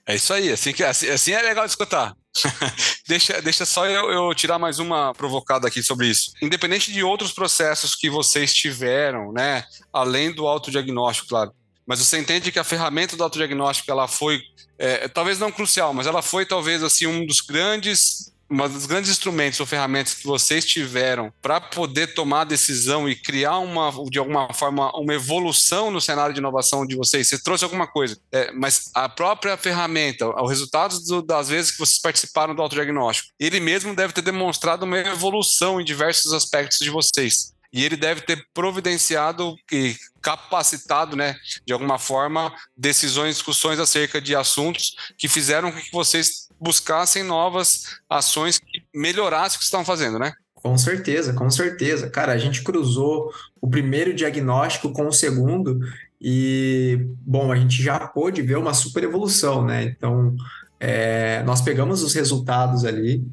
É 0.08 0.16
isso 0.16 0.34
aí, 0.34 0.52
assim, 0.52 0.72
que, 0.74 0.84
assim, 0.84 1.10
assim 1.10 1.34
é 1.34 1.42
legal 1.42 1.66
de 1.66 1.72
escutar. 1.72 2.16
deixa, 3.08 3.42
deixa 3.42 3.66
só 3.66 3.86
eu, 3.86 4.10
eu, 4.10 4.34
tirar 4.34 4.58
mais 4.58 4.80
uma 4.80 5.14
provocada 5.14 5.68
aqui 5.68 5.84
sobre 5.84 6.08
isso. 6.08 6.32
Independente 6.42 6.92
de 6.92 7.04
outros 7.04 7.32
processos 7.32 7.94
que 7.94 8.10
vocês 8.10 8.54
tiveram, 8.54 9.34
né, 9.34 9.66
além 9.92 10.32
do 10.32 10.48
autodiagnóstico, 10.48 11.28
claro, 11.28 11.52
mas 11.86 12.00
você 12.00 12.18
entende 12.18 12.52
que 12.52 12.60
a 12.60 12.64
ferramenta 12.64 13.16
do 13.16 13.24
autodiagnóstico 13.24 13.90
ela 13.92 14.08
foi, 14.08 14.42
é, 14.78 15.08
talvez 15.08 15.40
não 15.40 15.52
crucial, 15.52 15.94
mas 15.94 16.06
ela 16.06 16.22
foi 16.22 16.46
talvez 16.46 16.84
assim 16.84 17.08
um 17.08 17.26
dos 17.26 17.42
grandes 17.42 18.32
um 18.50 18.70
dos 18.70 18.86
grandes 18.86 19.12
instrumentos 19.12 19.60
ou 19.60 19.66
ferramentas 19.66 20.14
que 20.14 20.26
vocês 20.26 20.66
tiveram 20.66 21.32
para 21.42 21.60
poder 21.60 22.14
tomar 22.14 22.46
decisão 22.46 23.08
e 23.08 23.16
criar 23.16 23.60
uma, 23.60 23.92
de 24.10 24.20
alguma 24.20 24.54
forma, 24.54 24.92
uma 24.98 25.14
evolução 25.14 25.92
no 25.92 26.02
cenário 26.02 26.34
de 26.34 26.40
inovação 26.40 26.86
de 26.86 26.96
vocês? 26.96 27.28
Você 27.28 27.42
trouxe 27.42 27.64
alguma 27.64 27.88
coisa, 27.88 28.18
é, 28.32 28.52
mas 28.52 28.90
a 28.94 29.10
própria 29.10 29.58
ferramenta, 29.58 30.28
os 30.42 30.50
resultados 30.50 31.06
do, 31.06 31.22
das 31.22 31.50
vezes 31.50 31.72
que 31.72 31.80
vocês 31.80 32.00
participaram 32.00 32.56
do 32.56 32.62
autodiagnóstico, 32.62 33.34
ele 33.40 33.60
mesmo 33.60 33.96
deve 33.96 34.14
ter 34.14 34.22
demonstrado 34.22 34.86
uma 34.86 35.00
evolução 35.00 35.80
em 35.82 35.86
diversos 35.86 36.34
aspectos 36.34 36.80
de 36.80 36.90
vocês 36.90 37.58
e 37.72 37.84
ele 37.84 37.96
deve 37.96 38.22
ter 38.22 38.46
providenciado 38.54 39.56
e 39.72 39.96
capacitado, 40.22 41.16
né, 41.16 41.36
de 41.66 41.74
alguma 41.74 42.00
forma, 42.00 42.54
decisões, 42.76 43.36
discussões 43.36 43.80
acerca 43.80 44.20
de 44.20 44.36
assuntos 44.36 44.96
que 45.18 45.28
fizeram 45.28 45.72
com 45.72 45.80
que 45.80 45.92
vocês 45.92 46.47
buscassem 46.60 47.24
novas 47.24 47.84
ações 48.10 48.60
que 48.60 48.84
melhorassem 48.94 49.58
o 49.58 49.60
que 49.60 49.66
estão 49.66 49.86
fazendo, 49.86 50.20
né? 50.20 50.34
Com 50.56 50.78
certeza, 50.78 51.34
com 51.34 51.50
certeza. 51.50 52.10
Cara, 52.10 52.34
a 52.34 52.38
gente 52.38 52.64
cruzou 52.64 53.32
o 53.62 53.70
primeiro 53.70 54.14
diagnóstico 54.14 54.92
com 54.92 55.08
o 55.08 55.14
segundo 55.14 55.80
e, 56.20 57.00
bom, 57.22 57.52
a 57.52 57.56
gente 57.56 57.82
já 57.82 58.00
pôde 58.00 58.42
ver 58.42 58.58
uma 58.58 58.74
super 58.74 59.04
evolução, 59.04 59.64
né? 59.64 59.84
Então, 59.84 60.36
é, 60.80 61.44
nós 61.44 61.62
pegamos 61.62 62.02
os 62.02 62.14
resultados 62.14 62.86
ali, 62.86 63.24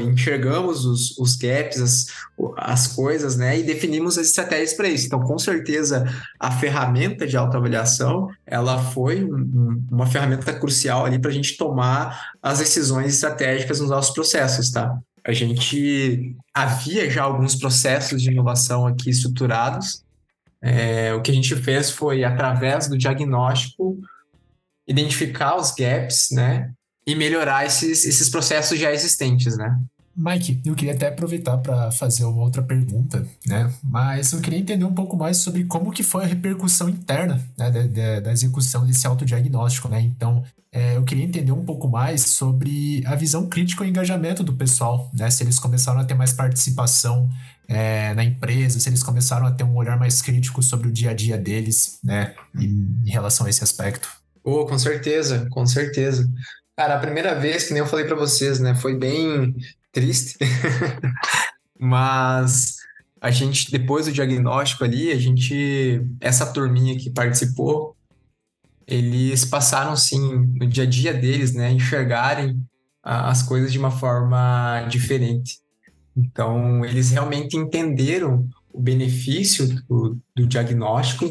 enxergamos 0.00 0.86
os, 0.86 1.18
os 1.18 1.36
gaps, 1.36 1.80
as, 1.80 2.06
as 2.56 2.86
coisas, 2.88 3.36
né? 3.36 3.58
E 3.58 3.62
definimos 3.62 4.16
as 4.16 4.28
estratégias 4.28 4.72
para 4.72 4.88
isso. 4.88 5.06
Então, 5.06 5.20
com 5.20 5.38
certeza, 5.38 6.04
a 6.40 6.50
ferramenta 6.50 7.26
de 7.26 7.36
autoavaliação, 7.36 8.30
ela 8.46 8.78
foi 8.78 9.22
um, 9.22 9.82
uma 9.90 10.06
ferramenta 10.06 10.52
crucial 10.54 11.04
ali 11.04 11.18
para 11.18 11.30
a 11.30 11.34
gente 11.34 11.56
tomar 11.56 12.32
as 12.42 12.58
decisões 12.58 13.14
estratégicas 13.14 13.80
nos 13.80 13.90
nossos 13.90 14.14
processos, 14.14 14.70
tá? 14.70 14.98
A 15.22 15.32
gente 15.32 16.36
havia 16.54 17.10
já 17.10 17.24
alguns 17.24 17.56
processos 17.56 18.22
de 18.22 18.30
inovação 18.30 18.86
aqui 18.86 19.10
estruturados. 19.10 20.04
É, 20.62 21.12
o 21.12 21.20
que 21.20 21.30
a 21.30 21.34
gente 21.34 21.54
fez 21.56 21.90
foi, 21.90 22.24
através 22.24 22.88
do 22.88 22.96
diagnóstico, 22.96 23.98
identificar 24.86 25.56
os 25.56 25.72
gaps, 25.72 26.28
né? 26.30 26.70
E 27.06 27.14
melhorar 27.14 27.64
esses, 27.64 28.04
esses 28.04 28.28
processos 28.28 28.78
já 28.78 28.92
existentes, 28.92 29.56
né? 29.56 29.78
Mike, 30.16 30.62
eu 30.64 30.74
queria 30.74 30.94
até 30.94 31.08
aproveitar 31.08 31.58
para 31.58 31.90
fazer 31.90 32.24
uma 32.24 32.42
outra 32.42 32.62
pergunta, 32.62 33.26
né? 33.46 33.70
Mas 33.84 34.32
eu 34.32 34.40
queria 34.40 34.58
entender 34.58 34.84
um 34.86 34.94
pouco 34.94 35.14
mais 35.14 35.36
sobre 35.36 35.64
como 35.64 35.92
que 35.92 36.02
foi 36.02 36.24
a 36.24 36.26
repercussão 36.26 36.88
interna 36.88 37.46
né, 37.56 37.70
da, 37.70 37.82
da, 37.86 38.20
da 38.20 38.32
execução 38.32 38.86
desse 38.86 39.06
autodiagnóstico, 39.06 39.88
né? 39.90 40.00
Então, 40.00 40.42
é, 40.72 40.96
eu 40.96 41.04
queria 41.04 41.22
entender 41.22 41.52
um 41.52 41.66
pouco 41.66 41.86
mais 41.86 42.22
sobre 42.22 43.02
a 43.06 43.14
visão 43.14 43.46
crítica 43.46 43.84
e 43.84 43.90
engajamento 43.90 44.42
do 44.42 44.54
pessoal, 44.54 45.10
né? 45.12 45.30
Se 45.30 45.44
eles 45.44 45.58
começaram 45.58 46.00
a 46.00 46.04
ter 46.04 46.14
mais 46.14 46.32
participação 46.32 47.28
é, 47.68 48.14
na 48.14 48.24
empresa, 48.24 48.80
se 48.80 48.88
eles 48.88 49.02
começaram 49.02 49.46
a 49.46 49.50
ter 49.50 49.64
um 49.64 49.76
olhar 49.76 49.98
mais 49.98 50.22
crítico 50.22 50.62
sobre 50.62 50.88
o 50.88 50.92
dia 50.92 51.10
a 51.10 51.14
dia 51.14 51.36
deles, 51.36 51.98
né? 52.02 52.34
Em, 52.58 53.02
em 53.04 53.10
relação 53.10 53.46
a 53.46 53.50
esse 53.50 53.62
aspecto. 53.62 54.08
Oh, 54.42 54.64
com 54.64 54.78
certeza, 54.78 55.46
com 55.50 55.66
certeza. 55.66 56.26
Cara, 56.76 56.96
a 56.96 57.00
primeira 57.00 57.34
vez, 57.34 57.64
que 57.64 57.72
nem 57.72 57.80
eu 57.80 57.86
falei 57.86 58.04
para 58.04 58.14
vocês, 58.14 58.60
né, 58.60 58.74
foi 58.74 58.94
bem 58.94 59.54
triste, 59.90 60.36
mas 61.80 62.76
a 63.18 63.30
gente, 63.30 63.70
depois 63.70 64.04
do 64.04 64.12
diagnóstico 64.12 64.84
ali, 64.84 65.10
a 65.10 65.18
gente, 65.18 66.02
essa 66.20 66.52
turminha 66.52 66.98
que 66.98 67.08
participou, 67.08 67.96
eles 68.86 69.44
passaram, 69.44 69.96
sim, 69.96 70.52
no 70.54 70.66
dia 70.66 70.84
a 70.84 70.86
dia 70.86 71.14
deles, 71.14 71.54
né, 71.54 71.70
enxergarem 71.70 72.62
as 73.02 73.42
coisas 73.42 73.72
de 73.72 73.78
uma 73.78 73.90
forma 73.90 74.86
diferente. 74.88 75.60
Então, 76.16 76.84
eles 76.84 77.10
realmente 77.10 77.56
entenderam 77.56 78.48
o 78.72 78.80
benefício 78.80 79.66
do, 79.84 80.18
do 80.34 80.46
diagnóstico, 80.46 81.26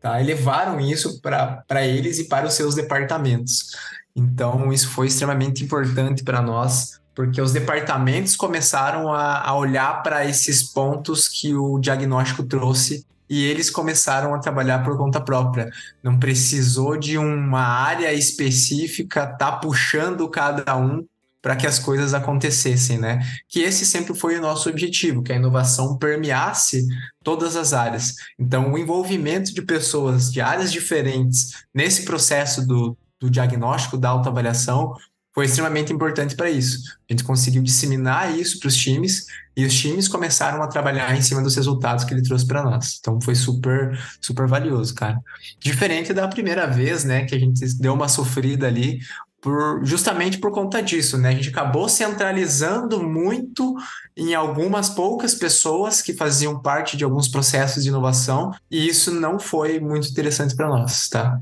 tá? 0.00 0.20
E 0.20 0.24
levaram 0.24 0.80
isso 0.80 1.20
para 1.20 1.86
eles 1.86 2.18
e 2.18 2.28
para 2.28 2.46
os 2.46 2.54
seus 2.54 2.74
departamentos. 2.74 3.70
Então, 4.14 4.72
isso 4.72 4.90
foi 4.90 5.06
extremamente 5.06 5.64
importante 5.64 6.22
para 6.22 6.42
nós, 6.42 7.00
porque 7.14 7.40
os 7.40 7.52
departamentos 7.52 8.36
começaram 8.36 9.12
a, 9.12 9.40
a 9.46 9.54
olhar 9.54 10.02
para 10.02 10.24
esses 10.24 10.62
pontos 10.62 11.28
que 11.28 11.54
o 11.54 11.78
diagnóstico 11.78 12.42
trouxe 12.42 13.04
e 13.28 13.44
eles 13.44 13.70
começaram 13.70 14.34
a 14.34 14.38
trabalhar 14.38 14.84
por 14.84 14.96
conta 14.98 15.20
própria. 15.20 15.70
Não 16.02 16.18
precisou 16.18 16.98
de 16.98 17.16
uma 17.16 17.62
área 17.62 18.12
específica 18.12 19.26
tá 19.26 19.52
puxando 19.52 20.28
cada 20.28 20.76
um 20.76 21.06
para 21.40 21.56
que 21.56 21.66
as 21.66 21.78
coisas 21.78 22.14
acontecessem, 22.14 22.98
né? 22.98 23.20
Que 23.48 23.60
esse 23.60 23.84
sempre 23.84 24.14
foi 24.14 24.36
o 24.36 24.40
nosso 24.40 24.68
objetivo, 24.68 25.22
que 25.22 25.32
a 25.32 25.36
inovação 25.36 25.96
permeasse 25.96 26.86
todas 27.24 27.56
as 27.56 27.72
áreas. 27.72 28.14
Então, 28.38 28.72
o 28.72 28.78
envolvimento 28.78 29.52
de 29.52 29.62
pessoas 29.62 30.30
de 30.30 30.40
áreas 30.40 30.70
diferentes 30.70 31.64
nesse 31.74 32.04
processo 32.04 32.64
do, 32.64 32.96
do 33.22 33.30
diagnóstico, 33.30 33.96
da 33.96 34.10
autoavaliação, 34.10 34.94
foi 35.34 35.46
extremamente 35.46 35.92
importante 35.92 36.36
para 36.36 36.50
isso. 36.50 36.78
A 37.08 37.12
gente 37.12 37.24
conseguiu 37.24 37.62
disseminar 37.62 38.36
isso 38.36 38.58
para 38.58 38.68
os 38.68 38.76
times 38.76 39.26
e 39.56 39.64
os 39.64 39.72
times 39.72 40.06
começaram 40.06 40.62
a 40.62 40.66
trabalhar 40.66 41.16
em 41.16 41.22
cima 41.22 41.40
dos 41.40 41.56
resultados 41.56 42.04
que 42.04 42.12
ele 42.12 42.22
trouxe 42.22 42.46
para 42.46 42.62
nós. 42.62 42.98
Então 43.00 43.18
foi 43.20 43.34
super, 43.34 43.98
super 44.20 44.46
valioso, 44.46 44.94
cara. 44.94 45.18
Diferente 45.58 46.12
da 46.12 46.28
primeira 46.28 46.66
vez, 46.66 47.04
né, 47.04 47.24
que 47.24 47.34
a 47.34 47.38
gente 47.38 47.64
deu 47.78 47.94
uma 47.94 48.08
sofrida 48.08 48.66
ali, 48.66 49.00
por, 49.40 49.84
justamente 49.84 50.38
por 50.38 50.52
conta 50.52 50.80
disso, 50.80 51.18
né? 51.18 51.30
A 51.30 51.32
gente 51.32 51.48
acabou 51.48 51.88
centralizando 51.88 53.02
muito 53.02 53.74
em 54.16 54.34
algumas 54.34 54.88
poucas 54.88 55.34
pessoas 55.34 56.00
que 56.00 56.12
faziam 56.12 56.60
parte 56.60 56.96
de 56.96 57.02
alguns 57.02 57.26
processos 57.26 57.82
de 57.82 57.88
inovação 57.88 58.52
e 58.70 58.86
isso 58.86 59.10
não 59.10 59.40
foi 59.40 59.80
muito 59.80 60.08
interessante 60.08 60.54
para 60.54 60.68
nós, 60.68 61.08
tá? 61.08 61.40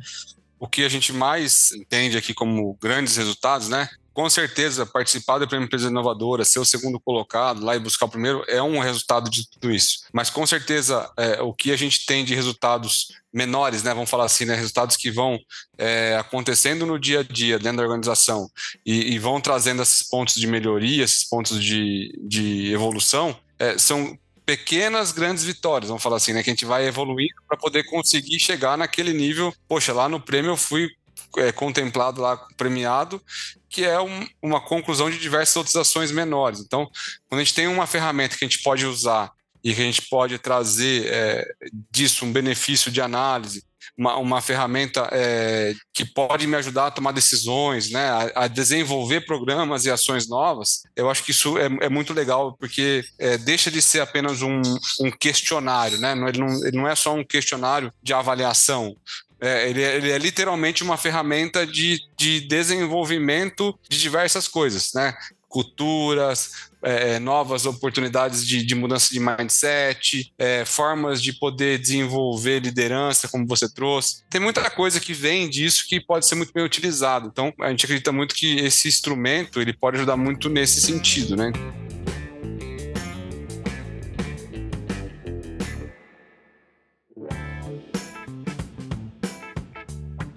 O 0.60 0.68
que 0.68 0.84
a 0.84 0.88
gente 0.90 1.10
mais 1.10 1.72
entende 1.72 2.18
aqui 2.18 2.34
como 2.34 2.76
grandes 2.80 3.16
resultados, 3.16 3.68
né? 3.68 3.88
Com 4.12 4.28
certeza, 4.28 4.84
participar 4.84 5.38
da 5.38 5.46
Prêmio 5.46 5.64
Empresa 5.64 5.88
Inovadora, 5.88 6.44
ser 6.44 6.58
o 6.58 6.64
segundo 6.64 7.00
colocado 7.00 7.64
lá 7.64 7.74
e 7.74 7.78
buscar 7.78 8.04
o 8.04 8.10
primeiro 8.10 8.44
é 8.46 8.62
um 8.62 8.78
resultado 8.78 9.30
de 9.30 9.48
tudo 9.48 9.70
isso. 9.70 10.00
Mas 10.12 10.28
com 10.28 10.46
certeza, 10.46 11.10
é, 11.16 11.40
o 11.40 11.54
que 11.54 11.72
a 11.72 11.76
gente 11.76 12.04
tem 12.04 12.24
de 12.24 12.34
resultados 12.34 13.06
menores, 13.32 13.82
né? 13.82 13.94
Vamos 13.94 14.10
falar 14.10 14.24
assim, 14.24 14.44
né? 14.44 14.54
Resultados 14.54 14.96
que 14.96 15.10
vão 15.10 15.38
é, 15.78 16.16
acontecendo 16.20 16.84
no 16.84 16.98
dia 16.98 17.20
a 17.20 17.22
dia 17.22 17.58
dentro 17.58 17.78
da 17.78 17.84
organização 17.84 18.50
e, 18.84 19.14
e, 19.14 19.18
vão 19.18 19.40
trazendo 19.40 19.80
esses 19.80 20.06
pontos 20.06 20.34
de 20.34 20.46
melhoria, 20.46 21.04
esses 21.04 21.26
pontos 21.26 21.62
de, 21.62 22.12
de 22.22 22.70
evolução, 22.70 23.34
é, 23.58 23.78
são 23.78 24.18
pequenas 24.50 25.12
grandes 25.12 25.44
vitórias, 25.44 25.88
vamos 25.88 26.02
falar 26.02 26.16
assim, 26.16 26.32
né? 26.32 26.42
Que 26.42 26.50
a 26.50 26.52
gente 26.52 26.64
vai 26.64 26.84
evoluindo 26.84 27.34
para 27.46 27.56
poder 27.56 27.84
conseguir 27.84 28.40
chegar 28.40 28.76
naquele 28.76 29.12
nível. 29.12 29.54
Poxa, 29.68 29.92
lá 29.92 30.08
no 30.08 30.20
prêmio 30.20 30.50
eu 30.50 30.56
fui 30.56 30.90
é, 31.36 31.52
contemplado 31.52 32.20
lá, 32.20 32.36
premiado, 32.56 33.22
que 33.68 33.84
é 33.84 34.00
um, 34.00 34.26
uma 34.42 34.60
conclusão 34.60 35.08
de 35.08 35.20
diversas 35.20 35.54
outras 35.54 35.76
ações 35.76 36.10
menores. 36.10 36.58
Então, 36.58 36.90
quando 37.28 37.40
a 37.40 37.44
gente 37.44 37.54
tem 37.54 37.68
uma 37.68 37.86
ferramenta 37.86 38.36
que 38.36 38.44
a 38.44 38.48
gente 38.48 38.60
pode 38.60 38.84
usar 38.84 39.30
e 39.62 39.72
que 39.72 39.80
a 39.80 39.84
gente 39.84 40.02
pode 40.10 40.36
trazer 40.40 41.06
é, 41.06 41.46
disso 41.88 42.24
um 42.24 42.32
benefício 42.32 42.90
de 42.90 43.00
análise, 43.00 43.62
uma, 43.96 44.16
uma 44.16 44.40
ferramenta 44.40 45.08
é, 45.12 45.74
que 45.92 46.04
pode 46.04 46.46
me 46.46 46.56
ajudar 46.56 46.86
a 46.86 46.90
tomar 46.90 47.12
decisões, 47.12 47.90
né, 47.90 48.08
a, 48.08 48.44
a, 48.44 48.48
desenvolver 48.48 49.22
programas 49.22 49.84
e 49.84 49.90
ações 49.90 50.28
novas, 50.28 50.82
eu 50.96 51.10
acho 51.10 51.24
que 51.24 51.30
isso 51.30 51.58
é, 51.58 51.66
é 51.82 51.88
muito 51.88 52.12
legal, 52.12 52.56
porque 52.58 53.04
é, 53.18 53.36
deixa 53.38 53.70
de 53.70 53.82
ser 53.82 54.00
apenas 54.00 54.42
um, 54.42 54.60
um 55.00 55.10
questionário, 55.10 55.98
né? 55.98 56.12
Ele 56.12 56.38
não, 56.38 56.66
ele 56.66 56.76
não 56.76 56.88
é 56.88 56.94
só 56.94 57.14
um 57.14 57.24
questionário 57.24 57.92
de 58.02 58.12
avaliação, 58.12 58.96
é, 59.40 59.70
ele, 59.70 59.82
é, 59.82 59.96
ele, 59.96 60.10
é 60.10 60.18
literalmente 60.18 60.82
uma 60.82 60.98
ferramenta 60.98 61.66
de, 61.66 61.98
de 62.16 62.42
desenvolvimento 62.42 63.76
de 63.88 63.98
diversas 63.98 64.46
coisas, 64.46 64.92
né? 64.94 65.16
Culturas, 65.50 66.70
é, 66.82 67.18
novas 67.18 67.66
oportunidades 67.66 68.46
de, 68.46 68.64
de, 68.64 68.74
mudança 68.74 69.12
de 69.12 69.20
mindset, 69.20 70.32
é, 70.38 70.64
formas 70.64 71.20
de 71.20 71.32
poder 71.32 71.78
desenvolver 71.78 72.60
liderança, 72.60 73.28
como 73.28 73.46
você 73.46 73.68
trouxe. 73.68 74.22
Tem 74.30 74.40
muita 74.40 74.70
coisa 74.70 75.00
que 75.00 75.12
vem 75.12 75.50
disso 75.50 75.84
que 75.86 76.00
pode 76.00 76.26
ser 76.26 76.36
muito 76.36 76.52
bem 76.54 76.64
utilizado. 76.64 77.28
Então, 77.30 77.52
a 77.60 77.68
gente 77.68 77.84
acredita 77.84 78.12
muito 78.12 78.34
que 78.34 78.60
esse 78.60 78.88
instrumento 78.88 79.60
ele 79.60 79.74
pode 79.74 79.96
ajudar 79.96 80.16
muito 80.16 80.48
nesse 80.48 80.80
sentido, 80.80 81.36
né? 81.36 81.52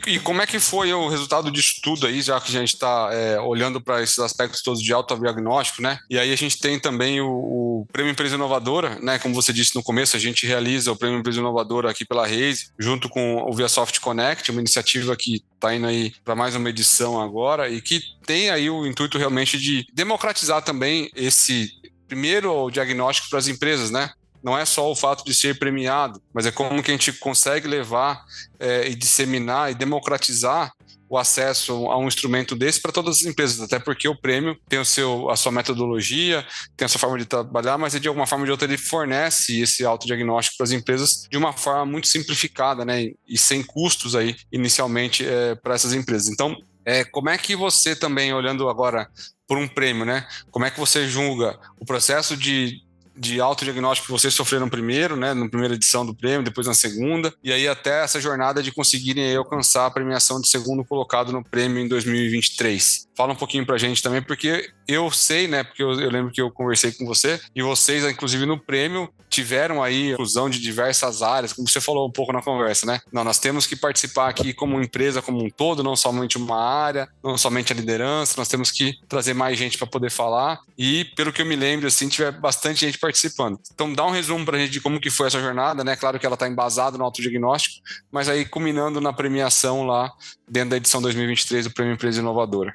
E 0.05 0.19
como 0.19 0.41
é 0.41 0.47
que 0.47 0.59
foi 0.59 0.93
o 0.93 1.07
resultado 1.07 1.51
disso 1.51 1.75
tudo 1.81 2.05
aí, 2.05 2.21
já 2.21 2.39
que 2.39 2.55
a 2.55 2.59
gente 2.59 2.73
está 2.73 3.09
é, 3.11 3.39
olhando 3.39 3.81
para 3.81 4.01
esses 4.01 4.19
aspectos 4.19 4.61
todos 4.61 4.81
de 4.81 4.93
autodiagnóstico, 4.93 5.81
né? 5.81 5.99
E 6.09 6.19
aí 6.19 6.31
a 6.31 6.35
gente 6.35 6.59
tem 6.59 6.79
também 6.79 7.21
o, 7.21 7.29
o, 7.29 7.87
Prêmio 7.91 8.11
Empresa 8.11 8.35
Inovadora, 8.35 8.97
né? 9.01 9.19
Como 9.19 9.33
você 9.33 9.53
disse 9.53 9.75
no 9.75 9.83
começo, 9.83 10.15
a 10.15 10.19
gente 10.19 10.45
realiza 10.45 10.91
o 10.91 10.95
Prêmio 10.95 11.19
Empresa 11.19 11.39
Inovadora 11.39 11.89
aqui 11.89 12.05
pela 12.05 12.27
Reise, 12.27 12.71
junto 12.77 13.07
com 13.09 13.37
o 13.43 13.53
ViaSoft 13.53 13.99
Connect, 13.99 14.51
uma 14.51 14.61
iniciativa 14.61 15.15
que 15.15 15.41
está 15.53 15.73
indo 15.73 15.87
aí 15.87 16.13
para 16.23 16.35
mais 16.35 16.55
uma 16.55 16.69
edição 16.69 17.21
agora 17.21 17.69
e 17.69 17.81
que 17.81 18.01
tem 18.25 18.49
aí 18.49 18.69
o 18.69 18.85
intuito 18.85 19.17
realmente 19.17 19.57
de 19.57 19.85
democratizar 19.93 20.61
também 20.61 21.09
esse 21.15 21.71
primeiro 22.07 22.69
diagnóstico 22.69 23.29
para 23.29 23.39
as 23.39 23.47
empresas, 23.47 23.89
né? 23.89 24.11
Não 24.43 24.57
é 24.57 24.65
só 24.65 24.91
o 24.91 24.95
fato 24.95 25.23
de 25.23 25.33
ser 25.33 25.57
premiado, 25.57 26.21
mas 26.33 26.45
é 26.45 26.51
como 26.51 26.83
que 26.83 26.91
a 26.91 26.93
gente 26.93 27.13
consegue 27.13 27.67
levar 27.67 28.23
é, 28.59 28.89
e 28.89 28.95
disseminar 28.95 29.71
e 29.71 29.75
democratizar 29.75 30.71
o 31.13 31.17
acesso 31.17 31.73
a 31.91 31.97
um 31.97 32.07
instrumento 32.07 32.55
desse 32.55 32.81
para 32.81 32.91
todas 32.91 33.17
as 33.17 33.25
empresas, 33.25 33.61
até 33.61 33.77
porque 33.77 34.07
o 34.07 34.19
prêmio 34.19 34.57
tem 34.67 34.79
o 34.79 34.85
seu, 34.85 35.29
a 35.29 35.35
sua 35.35 35.51
metodologia, 35.51 36.43
tem 36.75 36.85
a 36.85 36.89
sua 36.89 36.99
forma 36.99 37.19
de 37.19 37.25
trabalhar, 37.25 37.77
mas 37.77 37.99
de 37.99 38.07
alguma 38.07 38.25
forma 38.25 38.41
ou 38.41 38.45
de 38.47 38.51
outra 38.51 38.67
ele 38.67 38.79
fornece 38.79 39.61
esse 39.61 39.85
autodiagnóstico 39.85 40.57
para 40.57 40.63
as 40.63 40.71
empresas 40.71 41.27
de 41.29 41.37
uma 41.37 41.53
forma 41.53 41.85
muito 41.85 42.07
simplificada, 42.07 42.83
né, 42.83 43.11
e 43.27 43.37
sem 43.37 43.61
custos 43.61 44.15
aí 44.15 44.35
inicialmente 44.51 45.23
é, 45.23 45.53
para 45.53 45.75
essas 45.75 45.93
empresas. 45.93 46.29
Então, 46.29 46.57
é, 46.85 47.03
como 47.05 47.29
é 47.29 47.37
que 47.37 47.55
você 47.55 47.95
também, 47.95 48.33
olhando 48.33 48.67
agora 48.67 49.07
por 49.47 49.57
um 49.57 49.67
prêmio, 49.67 50.05
né? 50.05 50.27
Como 50.51 50.65
é 50.65 50.71
que 50.71 50.79
você 50.79 51.07
julga 51.07 51.59
o 51.79 51.85
processo 51.85 52.35
de 52.35 52.81
de 53.15 53.39
autodiagnóstico 53.39 54.07
que 54.07 54.11
vocês 54.11 54.33
sofreram 54.33 54.69
primeiro, 54.69 55.15
né, 55.15 55.33
na 55.33 55.47
primeira 55.47 55.75
edição 55.75 56.05
do 56.05 56.15
prêmio, 56.15 56.43
depois 56.43 56.67
na 56.67 56.73
segunda, 56.73 57.33
e 57.43 57.51
aí 57.51 57.67
até 57.67 58.03
essa 58.03 58.19
jornada 58.19 58.61
de 58.61 58.71
conseguirem 58.71 59.35
alcançar 59.35 59.85
a 59.85 59.91
premiação 59.91 60.41
de 60.41 60.47
segundo 60.47 60.83
colocado 60.83 61.31
no 61.31 61.43
prêmio 61.43 61.79
em 61.79 61.87
2023. 61.87 63.07
Fala 63.15 63.33
um 63.33 63.35
pouquinho 63.35 63.65
pra 63.65 63.77
gente 63.77 64.01
também, 64.01 64.21
porque 64.21 64.69
eu 64.87 65.09
sei, 65.11 65.47
né, 65.47 65.63
porque 65.63 65.83
eu, 65.83 65.91
eu 65.99 66.09
lembro 66.09 66.31
que 66.31 66.41
eu 66.41 66.51
conversei 66.51 66.91
com 66.91 67.05
você, 67.05 67.39
e 67.55 67.61
vocês, 67.61 68.03
inclusive 68.05 68.45
no 68.45 68.59
prêmio, 68.59 69.09
tiveram 69.29 69.81
aí 69.81 70.11
inclusão 70.11 70.49
de 70.49 70.59
diversas 70.59 71.21
áreas, 71.21 71.53
como 71.53 71.67
você 71.67 71.81
falou 71.81 72.07
um 72.07 72.11
pouco 72.11 72.31
na 72.31 72.41
conversa, 72.41 72.85
né? 72.85 72.99
Não, 73.11 73.23
nós 73.23 73.39
temos 73.39 73.65
que 73.65 73.75
participar 73.75 74.29
aqui 74.29 74.53
como 74.53 74.81
empresa 74.81 75.21
como 75.21 75.43
um 75.43 75.49
todo, 75.49 75.83
não 75.83 75.95
somente 75.95 76.37
uma 76.37 76.59
área, 76.59 77.07
não 77.23 77.37
somente 77.37 77.73
a 77.73 77.75
liderança, 77.75 78.35
nós 78.37 78.47
temos 78.47 78.71
que 78.71 78.95
trazer 79.07 79.33
mais 79.33 79.57
gente 79.57 79.77
para 79.77 79.87
poder 79.87 80.11
falar, 80.11 80.59
e 80.77 81.05
pelo 81.15 81.33
que 81.33 81.41
eu 81.41 81.45
me 81.45 81.55
lembro, 81.55 81.87
assim, 81.87 82.07
tiver 82.07 82.31
bastante 82.31 82.81
gente 82.81 82.99
participando. 83.03 83.59
Então, 83.73 83.91
dá 83.91 84.05
um 84.05 84.11
resumo 84.11 84.45
para 84.45 84.55
a 84.55 84.59
gente 84.61 84.71
de 84.71 84.79
como 84.79 84.97
que 84.97 85.09
foi 85.09 85.27
essa 85.27 85.41
jornada, 85.41 85.83
né? 85.83 85.93
Claro 85.97 86.17
que 86.17 86.25
ela 86.25 86.35
está 86.35 86.47
embasada 86.47 86.97
no 86.97 87.03
autodiagnóstico, 87.03 87.85
mas 88.09 88.29
aí 88.29 88.45
culminando 88.45 89.01
na 89.01 89.11
premiação 89.11 89.85
lá 89.85 90.09
dentro 90.47 90.69
da 90.69 90.77
edição 90.77 91.01
2023 91.01 91.65
do 91.65 91.73
Prêmio 91.73 91.95
Empresa 91.95 92.21
Inovadora. 92.21 92.73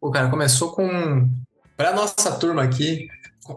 O 0.00 0.10
cara 0.10 0.30
começou 0.30 0.72
com 0.72 1.28
para 1.76 1.92
nossa 1.92 2.32
turma 2.32 2.62
aqui, 2.62 3.08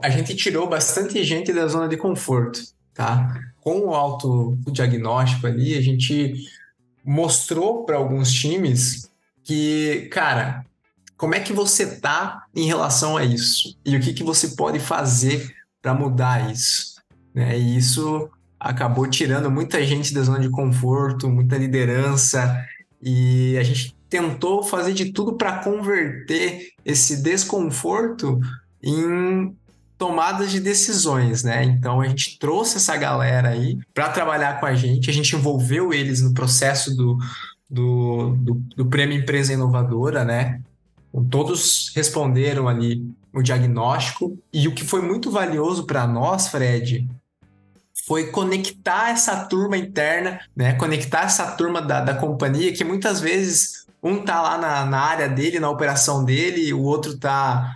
a 0.04 0.10
gente 0.10 0.36
tirou 0.36 0.68
bastante 0.68 1.24
gente 1.24 1.54
da 1.54 1.66
zona 1.68 1.88
de 1.88 1.96
conforto, 1.96 2.60
tá? 2.94 3.34
Com 3.62 3.80
o 3.80 3.96
autodiagnóstico 3.96 5.48
ali, 5.48 5.78
a 5.78 5.82
gente 5.82 6.36
mostrou 7.06 7.86
para 7.86 7.96
alguns 7.96 8.32
times 8.32 9.10
que, 9.44 10.10
cara, 10.12 10.66
como 11.16 11.36
é 11.36 11.40
que 11.40 11.54
você 11.54 12.00
tá 12.00 12.44
em 12.54 12.66
relação 12.66 13.16
a 13.16 13.24
isso? 13.24 13.78
E 13.86 13.96
o 13.96 14.02
que, 14.02 14.14
que 14.14 14.24
você 14.24 14.50
pode 14.50 14.80
fazer 14.80 15.56
para 15.82 15.94
mudar 15.94 16.52
isso. 16.52 16.96
Né? 17.34 17.58
E 17.58 17.78
isso 17.78 18.30
acabou 18.60 19.08
tirando 19.08 19.50
muita 19.50 19.84
gente 19.84 20.14
da 20.14 20.22
zona 20.22 20.40
de 20.40 20.50
conforto, 20.50 21.30
muita 21.30 21.58
liderança, 21.58 22.64
e 23.02 23.58
a 23.58 23.64
gente 23.64 23.96
tentou 24.08 24.62
fazer 24.62 24.94
de 24.94 25.12
tudo 25.12 25.34
para 25.34 25.64
converter 25.64 26.74
esse 26.86 27.24
desconforto 27.24 28.40
em 28.84 29.56
tomadas 29.98 30.52
de 30.52 30.60
decisões, 30.60 31.44
né? 31.44 31.64
Então 31.64 32.02
a 32.02 32.08
gente 32.08 32.38
trouxe 32.40 32.78
essa 32.78 32.98
galera 32.98 33.50
aí 33.50 33.78
para 33.94 34.10
trabalhar 34.10 34.60
com 34.60 34.66
a 34.66 34.74
gente, 34.74 35.10
a 35.10 35.14
gente 35.14 35.36
envolveu 35.36 35.94
eles 35.94 36.22
no 36.22 36.34
processo 36.34 36.96
do, 36.96 37.18
do, 37.70 38.36
do, 38.36 38.54
do 38.76 38.86
Prêmio 38.88 39.18
Empresa 39.18 39.54
Inovadora, 39.54 40.26
né? 40.26 40.60
Todos 41.30 41.92
responderam 41.96 42.68
ali 42.68 43.06
o 43.34 43.42
diagnóstico. 43.42 44.38
E 44.52 44.68
o 44.68 44.74
que 44.74 44.84
foi 44.84 45.02
muito 45.02 45.32
valioso 45.32 45.86
para 45.86 46.08
nós, 46.08 46.48
Fred, 46.48 47.08
foi 48.08 48.28
conectar 48.28 49.10
essa 49.10 49.46
turma 49.46 49.78
interna, 49.78 50.40
né? 50.56 50.74
Conectar 50.74 51.24
essa 51.24 51.52
turma 51.52 51.82
da, 51.82 52.02
da 52.02 52.14
companhia, 52.14 52.74
que 52.74 52.84
muitas 52.84 53.20
vezes 53.20 53.86
um 54.02 54.24
tá 54.24 54.42
lá 54.42 54.58
na, 54.58 54.86
na 54.86 55.00
área 55.00 55.30
dele, 55.30 55.60
na 55.60 55.70
operação 55.70 56.26
dele, 56.26 56.74
o 56.74 56.82
outro 56.82 57.18
tá 57.18 57.76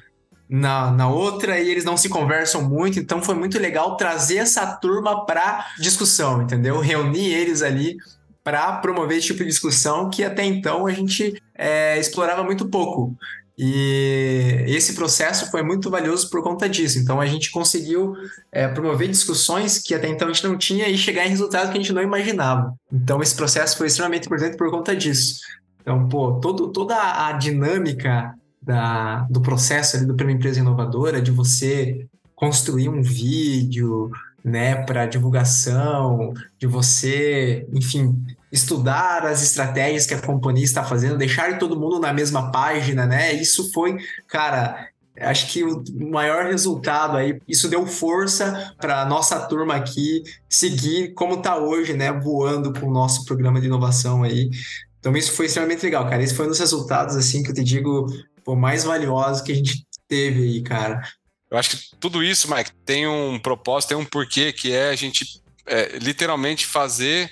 na, 0.50 0.92
na 0.92 1.08
outra 1.08 1.60
e 1.60 1.70
eles 1.70 1.84
não 1.84 1.98
se 1.98 2.10
conversam 2.10 2.62
muito, 2.64 3.00
então 3.00 3.22
foi 3.22 3.36
muito 3.36 3.60
legal 3.60 3.96
trazer 3.98 4.38
essa 4.38 4.66
turma 4.66 5.26
para 5.26 5.66
discussão, 5.80 6.42
entendeu? 6.42 6.80
Reunir 6.80 7.32
eles 7.32 7.62
ali 7.62 7.98
para 8.46 8.74
promover 8.74 9.18
esse 9.18 9.26
tipo 9.28 9.40
de 9.40 9.50
discussão 9.50 10.08
que 10.08 10.24
até 10.24 10.46
então 10.46 10.86
a 10.86 10.92
gente 10.92 11.42
é, 11.58 12.00
explorava 12.00 12.44
muito 12.44 12.70
pouco. 12.70 13.18
E 13.58 14.64
esse 14.68 14.94
processo 14.94 15.50
foi 15.50 15.64
muito 15.64 15.90
valioso 15.90 16.30
por 16.30 16.44
conta 16.44 16.70
disso. 16.70 17.00
Então 17.00 17.20
a 17.20 17.26
gente 17.26 17.50
conseguiu 17.50 18.14
é, 18.52 18.68
promover 18.68 19.08
discussões 19.08 19.80
que 19.80 19.96
até 19.96 20.08
então 20.08 20.28
a 20.28 20.32
gente 20.32 20.46
não 20.46 20.58
tinha 20.58 20.88
e 20.88 20.96
chegar 20.96 21.26
em 21.26 21.30
resultados 21.30 21.72
que 21.72 21.78
a 21.78 21.82
gente 21.82 21.92
não 21.92 22.04
imaginava. 22.04 22.72
Então 22.94 23.20
esse 23.20 23.34
processo 23.34 23.78
foi 23.78 23.88
extremamente 23.88 24.28
importante 24.28 24.56
por 24.56 24.70
conta 24.70 24.96
disso. 24.96 25.40
Então, 25.82 26.08
pô, 26.08 26.34
todo, 26.34 26.68
toda 26.68 26.96
a 27.28 27.32
dinâmica 27.32 28.36
da, 28.62 29.26
do 29.28 29.42
processo 29.42 29.98
ali 29.98 30.06
do 30.06 30.14
Prêmio 30.14 30.36
Empresa 30.36 30.60
Inovadora, 30.60 31.20
de 31.20 31.32
você 31.32 32.06
construir 32.36 32.90
um 32.90 33.02
vídeo, 33.02 34.12
né, 34.46 34.84
para 34.84 35.08
divulgação, 35.08 36.32
de 36.60 36.68
você, 36.68 37.68
enfim, 37.74 38.16
estudar 38.52 39.26
as 39.26 39.42
estratégias 39.42 40.06
que 40.06 40.14
a 40.14 40.22
companhia 40.22 40.64
está 40.64 40.84
fazendo, 40.84 41.18
deixar 41.18 41.58
todo 41.58 41.80
mundo 41.80 42.00
na 42.00 42.14
mesma 42.14 42.52
página, 42.52 43.08
né? 43.08 43.34
Isso 43.34 43.72
foi, 43.74 43.98
cara, 44.28 44.88
acho 45.20 45.52
que 45.52 45.64
o 45.64 45.84
maior 46.12 46.46
resultado 46.46 47.18
aí, 47.18 47.42
isso 47.48 47.68
deu 47.68 47.88
força 47.88 48.76
para 48.80 49.04
nossa 49.08 49.40
turma 49.48 49.76
aqui 49.76 50.22
seguir 50.48 51.14
como 51.16 51.36
está 51.36 51.58
hoje, 51.58 51.94
né, 51.94 52.12
voando 52.14 52.72
com 52.72 52.86
o 52.86 52.94
nosso 52.94 53.26
programa 53.26 53.60
de 53.60 53.66
inovação 53.66 54.22
aí. 54.22 54.52
Então 55.00 55.18
isso 55.18 55.32
foi 55.32 55.48
extremamente 55.48 55.84
legal, 55.84 56.08
cara. 56.08 56.22
Esse 56.22 56.36
foi 56.36 56.46
um 56.46 56.50
dos 56.50 56.60
resultados 56.60 57.16
assim 57.16 57.42
que 57.42 57.50
eu 57.50 57.56
te 57.56 57.64
digo, 57.64 58.06
pô, 58.44 58.56
mais 58.56 58.84
valiosos 58.84 59.42
que 59.42 59.52
a 59.52 59.56
gente 59.56 59.86
teve 60.08 60.44
aí, 60.44 60.62
cara. 60.62 61.02
Eu 61.50 61.58
acho 61.58 61.70
que 61.72 61.96
tudo 62.00 62.24
isso, 62.24 62.54
Mike, 62.54 62.72
tem 62.86 63.08
um 63.08 63.40
propósito, 63.40 63.90
tem 63.90 63.98
um 63.98 64.06
porquê, 64.06 64.52
que 64.52 64.72
é 64.72 64.90
a 64.90 64.96
gente 64.96 65.42
é, 65.66 65.98
literalmente 65.98 66.66
fazer 66.66 67.32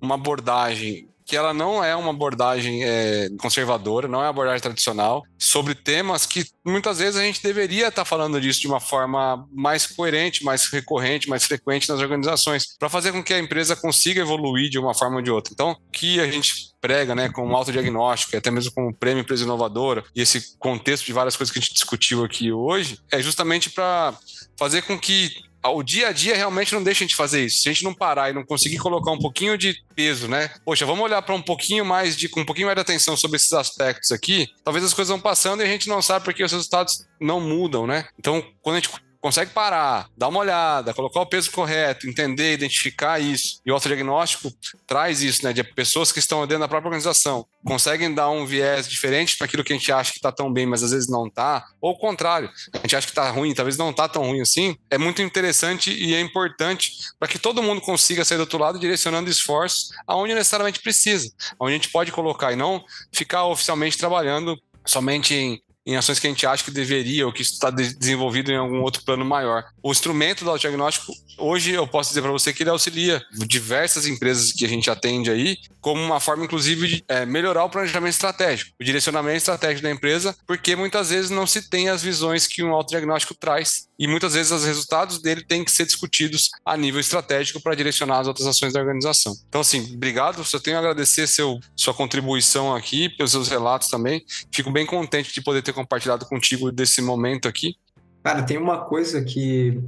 uma 0.00 0.16
abordagem 0.16 1.08
que 1.32 1.36
ela 1.38 1.54
não 1.54 1.82
é 1.82 1.96
uma 1.96 2.10
abordagem 2.10 2.84
é, 2.84 3.30
conservadora, 3.40 4.06
não 4.06 4.18
é 4.18 4.24
uma 4.24 4.28
abordagem 4.28 4.60
tradicional, 4.60 5.22
sobre 5.38 5.74
temas 5.74 6.26
que 6.26 6.44
muitas 6.62 6.98
vezes 6.98 7.18
a 7.18 7.24
gente 7.24 7.42
deveria 7.42 7.88
estar 7.88 8.04
falando 8.04 8.38
disso 8.38 8.60
de 8.60 8.66
uma 8.66 8.80
forma 8.80 9.48
mais 9.50 9.86
coerente, 9.86 10.44
mais 10.44 10.66
recorrente, 10.66 11.30
mais 11.30 11.46
frequente 11.46 11.88
nas 11.88 12.00
organizações, 12.00 12.76
para 12.78 12.90
fazer 12.90 13.12
com 13.12 13.24
que 13.24 13.32
a 13.32 13.38
empresa 13.38 13.74
consiga 13.74 14.20
evoluir 14.20 14.68
de 14.68 14.78
uma 14.78 14.92
forma 14.92 15.16
ou 15.16 15.22
de 15.22 15.30
outra. 15.30 15.54
Então, 15.54 15.70
o 15.70 15.90
que 15.90 16.20
a 16.20 16.30
gente 16.30 16.70
prega, 16.82 17.14
né, 17.14 17.30
com 17.30 17.48
o 17.48 17.56
autodiagnóstico, 17.56 18.36
até 18.36 18.50
mesmo 18.50 18.70
com 18.70 18.88
o 18.88 18.94
prêmio 18.94 19.22
empresa 19.22 19.44
inovadora, 19.44 20.04
e 20.14 20.20
esse 20.20 20.58
contexto 20.58 21.06
de 21.06 21.14
várias 21.14 21.34
coisas 21.34 21.50
que 21.50 21.58
a 21.58 21.62
gente 21.62 21.72
discutiu 21.72 22.22
aqui 22.22 22.52
hoje, 22.52 22.98
é 23.10 23.22
justamente 23.22 23.70
para 23.70 24.12
fazer 24.58 24.82
com 24.82 24.98
que 24.98 25.30
o 25.64 25.82
dia 25.82 26.08
a 26.08 26.12
dia 26.12 26.36
realmente 26.36 26.74
não 26.74 26.82
deixa 26.82 27.04
a 27.04 27.06
gente 27.06 27.16
fazer 27.16 27.44
isso. 27.44 27.62
Se 27.62 27.68
a 27.68 27.72
gente 27.72 27.84
não 27.84 27.94
parar 27.94 28.30
e 28.30 28.32
não 28.32 28.44
conseguir 28.44 28.78
colocar 28.78 29.12
um 29.12 29.18
pouquinho 29.18 29.56
de 29.56 29.76
peso, 29.94 30.28
né? 30.28 30.50
Poxa, 30.64 30.84
vamos 30.84 31.04
olhar 31.04 31.22
para 31.22 31.34
um 31.34 31.42
pouquinho 31.42 31.84
mais 31.84 32.16
de, 32.16 32.28
com 32.28 32.40
um 32.40 32.44
pouquinho 32.44 32.66
mais 32.66 32.76
de 32.76 32.82
atenção 32.82 33.16
sobre 33.16 33.36
esses 33.36 33.52
aspectos 33.52 34.10
aqui. 34.10 34.48
Talvez 34.64 34.84
as 34.84 34.92
coisas 34.94 35.10
vão 35.10 35.20
passando 35.20 35.60
e 35.60 35.64
a 35.64 35.68
gente 35.68 35.88
não 35.88 36.02
sabe 36.02 36.24
porque 36.24 36.42
os 36.42 36.52
resultados 36.52 37.06
não 37.20 37.40
mudam, 37.40 37.86
né? 37.86 38.06
Então, 38.18 38.44
quando 38.60 38.76
a 38.76 38.80
gente 38.80 38.90
consegue 39.22 39.52
parar, 39.52 40.08
dar 40.18 40.28
uma 40.28 40.40
olhada, 40.40 40.92
colocar 40.92 41.20
o 41.20 41.26
peso 41.26 41.50
correto, 41.52 42.08
entender, 42.08 42.54
identificar 42.54 43.20
isso, 43.20 43.60
e 43.64 43.70
o 43.70 43.74
autodiagnóstico 43.74 44.52
traz 44.84 45.22
isso, 45.22 45.44
né, 45.44 45.52
de 45.52 45.62
pessoas 45.62 46.10
que 46.10 46.18
estão 46.18 46.40
dentro 46.40 46.58
da 46.58 46.68
própria 46.68 46.88
organização, 46.88 47.46
conseguem 47.64 48.12
dar 48.12 48.28
um 48.30 48.44
viés 48.44 48.88
diferente 48.88 49.36
para 49.38 49.44
aquilo 49.44 49.62
que 49.62 49.72
a 49.72 49.76
gente 49.76 49.92
acha 49.92 50.10
que 50.10 50.18
está 50.18 50.32
tão 50.32 50.52
bem, 50.52 50.66
mas 50.66 50.82
às 50.82 50.90
vezes 50.90 51.08
não 51.08 51.28
está, 51.28 51.64
ou 51.80 51.92
o 51.92 51.96
contrário, 51.96 52.50
a 52.74 52.78
gente 52.78 52.96
acha 52.96 53.06
que 53.06 53.12
está 53.12 53.30
ruim, 53.30 53.54
talvez 53.54 53.76
não 53.76 53.90
está 53.90 54.08
tão 54.08 54.24
ruim 54.24 54.40
assim, 54.40 54.76
é 54.90 54.98
muito 54.98 55.22
interessante 55.22 55.92
e 55.92 56.14
é 56.14 56.20
importante 56.20 56.92
para 57.16 57.28
que 57.28 57.38
todo 57.38 57.62
mundo 57.62 57.80
consiga 57.80 58.24
sair 58.24 58.38
do 58.38 58.42
outro 58.42 58.58
lado 58.58 58.76
direcionando 58.76 59.30
esforços 59.30 59.90
aonde 60.04 60.34
necessariamente 60.34 60.80
precisa, 60.80 61.32
onde 61.60 61.74
a 61.74 61.76
gente 61.76 61.90
pode 61.90 62.10
colocar 62.10 62.52
e 62.52 62.56
não 62.56 62.84
ficar 63.12 63.44
oficialmente 63.46 63.96
trabalhando 63.96 64.60
somente 64.84 65.32
em 65.32 65.62
em 65.86 65.96
ações 65.96 66.18
que 66.18 66.26
a 66.26 66.30
gente 66.30 66.46
acha 66.46 66.64
que 66.64 66.70
deveria 66.70 67.26
ou 67.26 67.32
que 67.32 67.42
está 67.42 67.70
desenvolvido 67.70 68.50
em 68.52 68.56
algum 68.56 68.80
outro 68.80 69.02
plano 69.04 69.24
maior. 69.24 69.64
O 69.82 69.90
instrumento 69.90 70.44
do 70.44 70.50
autodiagnóstico, 70.50 71.12
hoje 71.38 71.72
eu 71.72 71.86
posso 71.86 72.10
dizer 72.10 72.22
para 72.22 72.30
você 72.30 72.52
que 72.52 72.62
ele 72.62 72.70
auxilia 72.70 73.22
diversas 73.46 74.06
empresas 74.06 74.52
que 74.52 74.64
a 74.64 74.68
gente 74.68 74.90
atende 74.90 75.30
aí, 75.30 75.56
como 75.80 76.00
uma 76.00 76.20
forma, 76.20 76.44
inclusive, 76.44 76.86
de 76.86 77.04
é, 77.08 77.26
melhorar 77.26 77.64
o 77.64 77.70
planejamento 77.70 78.12
estratégico, 78.12 78.70
o 78.80 78.84
direcionamento 78.84 79.38
estratégico 79.38 79.82
da 79.82 79.90
empresa, 79.90 80.36
porque 80.46 80.76
muitas 80.76 81.10
vezes 81.10 81.30
não 81.30 81.46
se 81.46 81.68
tem 81.68 81.88
as 81.88 82.02
visões 82.02 82.46
que 82.46 82.62
um 82.62 82.72
autodiagnóstico 82.72 83.34
traz 83.34 83.88
e 83.98 84.06
muitas 84.06 84.34
vezes 84.34 84.50
os 84.50 84.64
resultados 84.64 85.20
dele 85.20 85.44
têm 85.44 85.64
que 85.64 85.70
ser 85.70 85.86
discutidos 85.86 86.50
a 86.64 86.76
nível 86.76 87.00
estratégico 87.00 87.60
para 87.60 87.74
direcionar 87.74 88.20
as 88.20 88.26
outras 88.26 88.46
ações 88.46 88.72
da 88.72 88.80
organização. 88.80 89.32
Então, 89.48 89.60
assim, 89.60 89.94
obrigado, 89.94 90.44
só 90.44 90.58
tenho 90.58 90.76
a 90.76 90.80
agradecer 90.80 91.26
seu, 91.26 91.60
sua 91.76 91.94
contribuição 91.94 92.74
aqui, 92.74 93.08
pelos 93.08 93.30
seus 93.30 93.48
relatos 93.48 93.88
também. 93.88 94.24
Fico 94.52 94.70
bem 94.70 94.86
contente 94.86 95.32
de 95.32 95.40
poder 95.40 95.62
ter 95.62 95.71
ter 95.72 95.74
compartilhado 95.74 96.26
contigo 96.26 96.70
desse 96.70 97.00
momento 97.00 97.48
aqui. 97.48 97.76
Cara, 98.22 98.42
tem 98.42 98.58
uma 98.58 98.84
coisa 98.84 99.22
que 99.22 99.82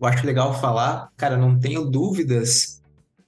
eu 0.00 0.06
acho 0.06 0.26
legal 0.26 0.58
falar. 0.58 1.10
Cara, 1.16 1.36
não 1.36 1.58
tenho 1.58 1.84
dúvidas 1.84 2.80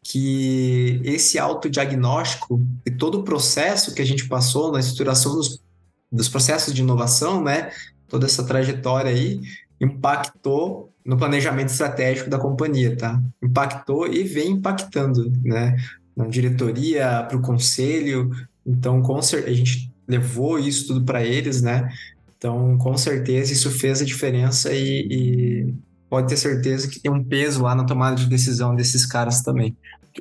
que 0.03 1.01
esse 1.05 1.39
autodiagnóstico 1.39 2.61
e 2.87 2.91
todo 2.91 3.21
o 3.21 3.23
processo 3.23 3.95
que 3.95 4.03
a 4.03 4.05
gente 4.05 4.27
passou 4.27 4.73
na 4.73 4.81
estruturação 4.81 5.37
dos, 5.37 5.63
dos 6.11 6.29
processos 6.29 6.73
de 6.75 6.81
inovação, 6.81 7.43
né? 7.43 7.71
Toda 8.09 8.27
essa 8.27 8.45
trajetória 8.45 9.11
aí 9.11 9.41
impactou 9.81 10.93
no 11.05 11.17
planejamento 11.17 11.69
estratégico 11.69 12.31
da 12.31 12.39
companhia, 12.39 12.97
tá? 12.97 13.23
Impactou 13.43 14.07
e 14.07 14.25
vem 14.25 14.53
impactando, 14.53 15.31
né? 15.45 15.77
Na 16.17 16.27
diretoria, 16.27 17.25
para 17.29 17.37
o 17.37 17.43
conselho. 17.43 18.31
Então, 18.67 19.01
com 19.03 19.21
certeza, 19.23 19.53
a 19.53 19.57
gente 19.57 19.93
levou 20.11 20.59
isso 20.59 20.89
tudo 20.89 21.05
para 21.05 21.25
eles, 21.25 21.63
né? 21.63 21.89
Então, 22.37 22.77
com 22.79 22.97
certeza, 22.97 23.53
isso 23.53 23.71
fez 23.71 24.01
a 24.01 24.05
diferença 24.05 24.73
e, 24.73 25.07
e, 25.11 25.75
pode 26.09 26.29
ter 26.29 26.37
certeza 26.37 26.89
que 26.89 26.99
tem 26.99 27.11
um 27.11 27.23
peso 27.23 27.63
lá 27.63 27.75
na 27.75 27.85
tomada 27.85 28.17
de 28.17 28.27
decisão 28.27 28.75
desses 28.75 29.07
caras 29.07 29.43
também. 29.43 29.77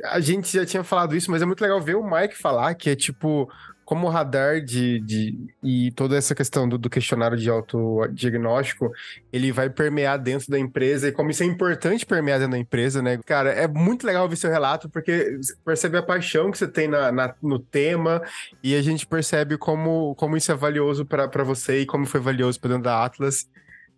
A 0.06 0.20
gente 0.20 0.54
já 0.54 0.66
tinha 0.66 0.84
falado 0.84 1.16
isso, 1.16 1.32
mas 1.32 1.42
é 1.42 1.46
muito 1.46 1.62
legal 1.62 1.82
ver 1.82 1.96
o 1.96 2.04
Mike 2.04 2.38
falar 2.38 2.76
que 2.76 2.90
é 2.90 2.96
tipo 2.96 3.50
como 3.90 4.06
o 4.06 4.10
radar 4.12 4.62
de, 4.62 5.00
de 5.00 5.36
e 5.64 5.90
toda 5.94 6.16
essa 6.16 6.36
questão 6.36 6.70
do, 6.70 6.78
do 6.78 6.92
questionário 6.92 7.36
de 7.36 7.50
autodiagnóstico, 7.50 8.92
ele 9.34 9.52
vai 9.52 9.68
permear 9.68 10.20
dentro 10.20 10.52
da 10.52 10.60
empresa 10.60 11.08
e 11.08 11.12
como 11.12 11.32
isso 11.32 11.42
é 11.42 11.48
importante 11.48 12.06
permear 12.06 12.38
dentro 12.38 12.52
da 12.52 12.60
empresa, 12.60 13.02
né? 13.02 13.20
Cara, 13.26 13.50
é 13.50 13.68
muito 13.68 14.06
legal 14.06 14.30
ver 14.30 14.36
seu 14.36 14.52
relato 14.52 14.88
porque 14.90 15.40
percebe 15.66 15.98
a 15.98 16.04
paixão 16.04 16.52
que 16.52 16.60
você 16.60 16.68
tem 16.68 16.88
na, 16.88 17.12
na 17.12 17.34
no 17.42 17.58
tema 17.58 18.22
e 18.64 18.76
a 18.76 18.82
gente 18.84 19.08
percebe 19.08 19.58
como, 19.58 20.14
como 20.14 20.38
isso 20.38 20.52
é 20.52 20.56
valioso 20.56 21.04
para 21.04 21.44
você 21.44 21.80
e 21.80 21.86
como 21.88 22.06
foi 22.06 22.20
valioso 22.20 22.60
para 22.60 22.70
dentro 22.70 22.84
da 22.84 23.04
Atlas. 23.04 23.50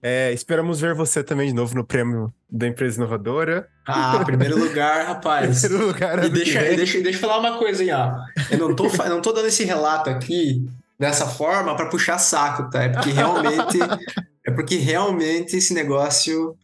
É, 0.03 0.33
esperamos 0.33 0.81
ver 0.81 0.95
você 0.95 1.23
também 1.23 1.47
de 1.49 1.53
novo 1.53 1.75
no 1.75 1.85
prêmio 1.85 2.33
da 2.49 2.67
empresa 2.67 2.97
inovadora. 2.97 3.67
Ah, 3.85 4.21
primeiro 4.25 4.57
lugar, 4.57 5.05
rapaz. 5.05 5.61
primeiro 5.61 5.87
lugar. 5.87 6.23
E 6.25 6.29
deixa, 6.29 6.59
deixa, 6.59 7.01
deixa 7.01 7.17
eu 7.17 7.21
falar 7.21 7.37
uma 7.37 7.59
coisa 7.59 7.83
aí, 7.83 7.91
ó. 7.91 8.15
Eu 8.49 8.57
não 8.57 8.75
tô, 8.75 8.87
não 9.07 9.21
tô 9.21 9.31
dando 9.31 9.47
esse 9.47 9.63
relato 9.63 10.09
aqui 10.09 10.67
dessa 10.97 11.27
forma 11.27 11.75
para 11.75 11.87
puxar 11.87 12.17
saco, 12.17 12.69
tá? 12.69 12.83
É 12.83 12.89
porque 12.89 13.11
realmente 13.11 13.77
é 14.45 14.51
porque 14.51 14.75
realmente 14.77 15.55
esse 15.55 15.73
negócio 15.73 16.55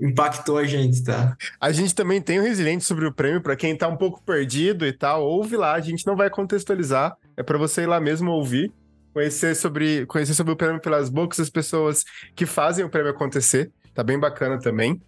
impactou 0.00 0.56
a 0.56 0.64
gente, 0.64 1.02
tá? 1.02 1.36
A 1.60 1.72
gente 1.72 1.94
também 1.94 2.22
tem 2.22 2.38
o 2.38 2.42
um 2.42 2.44
resiliente 2.44 2.84
sobre 2.84 3.04
o 3.04 3.12
prêmio 3.12 3.40
para 3.40 3.56
quem 3.56 3.76
tá 3.76 3.86
um 3.86 3.96
pouco 3.96 4.22
perdido 4.22 4.86
e 4.86 4.92
tal, 4.92 5.22
ouve 5.22 5.56
lá, 5.56 5.74
a 5.74 5.80
gente 5.80 6.06
não 6.06 6.16
vai 6.16 6.30
contextualizar, 6.30 7.16
é 7.36 7.42
para 7.42 7.58
você 7.58 7.82
ir 7.82 7.86
lá 7.86 8.00
mesmo 8.00 8.30
ouvir 8.30 8.72
conhecer 9.12 9.54
sobre, 9.54 10.06
conhecer 10.06 10.34
sobre 10.34 10.52
o 10.52 10.56
prêmio 10.56 10.80
pelas 10.80 11.08
bocas 11.08 11.40
as 11.40 11.50
pessoas 11.50 12.04
que 12.34 12.46
fazem 12.46 12.84
o 12.84 12.88
prêmio 12.88 13.10
acontecer. 13.10 13.70
Tá 13.94 14.02
bem 14.02 14.18
bacana 14.18 14.58
também. 14.58 15.00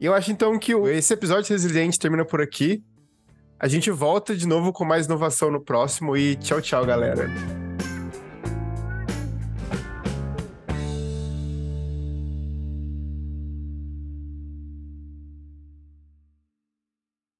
E 0.00 0.06
eu 0.06 0.14
acho 0.14 0.30
então 0.30 0.58
que 0.58 0.72
esse 0.72 1.12
episódio 1.12 1.44
de 1.44 1.52
Resiliente 1.52 1.98
termina 1.98 2.24
por 2.24 2.40
aqui. 2.40 2.82
A 3.58 3.66
gente 3.66 3.90
volta 3.90 4.36
de 4.36 4.46
novo 4.46 4.72
com 4.72 4.84
mais 4.84 5.06
inovação 5.06 5.50
no 5.50 5.60
próximo 5.60 6.16
e 6.16 6.36
tchau, 6.36 6.60
tchau, 6.60 6.86
galera. 6.86 7.67